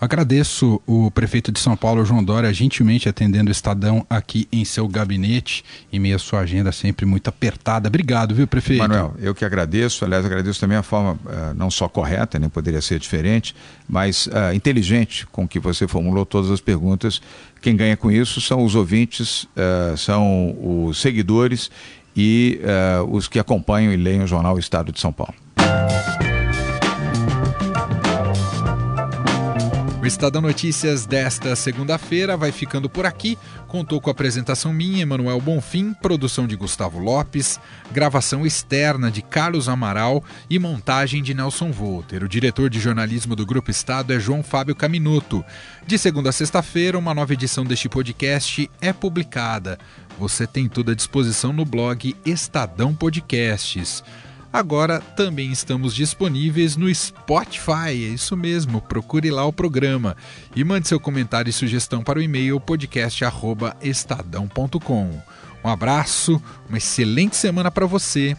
Agradeço 0.00 0.80
o 0.86 1.10
prefeito 1.10 1.50
de 1.50 1.58
São 1.58 1.76
Paulo, 1.76 2.04
João 2.04 2.22
Dória, 2.22 2.52
gentilmente 2.52 3.08
atendendo 3.08 3.48
o 3.48 3.52
Estadão 3.52 4.06
aqui 4.08 4.46
em 4.52 4.64
seu 4.64 4.86
gabinete, 4.86 5.64
em 5.92 5.98
meio 5.98 6.14
à 6.14 6.18
sua 6.18 6.40
agenda 6.40 6.70
sempre 6.70 7.04
muito 7.04 7.26
apertada. 7.28 7.88
Obrigado, 7.88 8.32
viu, 8.32 8.46
prefeito? 8.46 8.80
Manuel, 8.80 9.14
eu 9.18 9.34
que 9.34 9.44
agradeço. 9.44 10.04
Aliás, 10.04 10.24
agradeço 10.24 10.60
também 10.60 10.78
a 10.78 10.84
forma 10.84 11.14
uh, 11.14 11.54
não 11.56 11.68
só 11.68 11.88
correta, 11.88 12.38
nem 12.38 12.48
poderia 12.48 12.80
ser 12.80 13.00
diferente, 13.00 13.56
mas 13.88 14.28
uh, 14.28 14.54
inteligente 14.54 15.26
com 15.26 15.48
que 15.48 15.58
você 15.58 15.88
formulou 15.88 16.24
todas 16.24 16.50
as 16.50 16.60
perguntas. 16.60 17.20
Quem 17.60 17.74
ganha 17.74 17.96
com 17.96 18.10
isso 18.10 18.40
são 18.40 18.64
os 18.64 18.76
ouvintes, 18.76 19.44
uh, 19.44 19.96
são 19.96 20.56
os 20.86 21.00
seguidores 21.00 21.70
e 22.16 22.60
os 23.10 23.28
que 23.28 23.38
acompanham 23.38 23.92
e 23.92 23.96
leem 23.96 24.22
o 24.22 24.26
jornal 24.26 24.58
Estado 24.58 24.90
de 24.90 24.98
São 24.98 25.12
Paulo. 25.12 25.34
Estadão 30.08 30.40
Notícias 30.40 31.04
desta 31.04 31.54
segunda-feira 31.54 32.34
vai 32.34 32.50
ficando 32.50 32.88
por 32.88 33.04
aqui. 33.04 33.38
Contou 33.66 34.00
com 34.00 34.08
a 34.08 34.12
apresentação 34.12 34.72
minha, 34.72 35.02
Emanuel 35.02 35.38
Bonfim, 35.38 35.92
produção 35.92 36.46
de 36.46 36.56
Gustavo 36.56 36.98
Lopes, 36.98 37.60
gravação 37.92 38.46
externa 38.46 39.10
de 39.10 39.20
Carlos 39.20 39.68
Amaral 39.68 40.24
e 40.48 40.58
montagem 40.58 41.22
de 41.22 41.34
Nelson 41.34 41.70
Volter. 41.70 42.24
O 42.24 42.28
diretor 42.28 42.70
de 42.70 42.80
jornalismo 42.80 43.36
do 43.36 43.44
Grupo 43.44 43.70
Estado 43.70 44.14
é 44.14 44.18
João 44.18 44.42
Fábio 44.42 44.74
Caminuto. 44.74 45.44
De 45.86 45.98
segunda 45.98 46.30
a 46.30 46.32
sexta-feira, 46.32 46.98
uma 46.98 47.12
nova 47.12 47.34
edição 47.34 47.62
deste 47.62 47.90
podcast 47.90 48.70
é 48.80 48.94
publicada. 48.94 49.78
Você 50.18 50.46
tem 50.46 50.70
tudo 50.70 50.90
à 50.90 50.94
disposição 50.94 51.52
no 51.52 51.66
blog 51.66 52.16
Estadão 52.24 52.94
Podcasts. 52.94 54.02
Agora 54.52 55.00
também 55.00 55.50
estamos 55.52 55.94
disponíveis 55.94 56.76
no 56.76 56.92
Spotify, 56.92 57.90
é 57.90 57.92
isso 57.92 58.36
mesmo, 58.36 58.80
procure 58.80 59.30
lá 59.30 59.44
o 59.44 59.52
programa 59.52 60.16
e 60.56 60.64
mande 60.64 60.88
seu 60.88 60.98
comentário 60.98 61.50
e 61.50 61.52
sugestão 61.52 62.02
para 62.02 62.18
o 62.18 62.22
e-mail 62.22 62.58
podcast@estadão.com. 62.58 65.22
Um 65.62 65.68
abraço, 65.68 66.42
uma 66.68 66.78
excelente 66.78 67.36
semana 67.36 67.70
para 67.70 67.84
você 67.84 68.34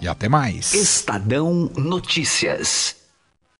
e 0.00 0.08
até 0.08 0.28
mais. 0.28 0.74
Estadão 0.74 1.70
Notícias. 1.76 2.97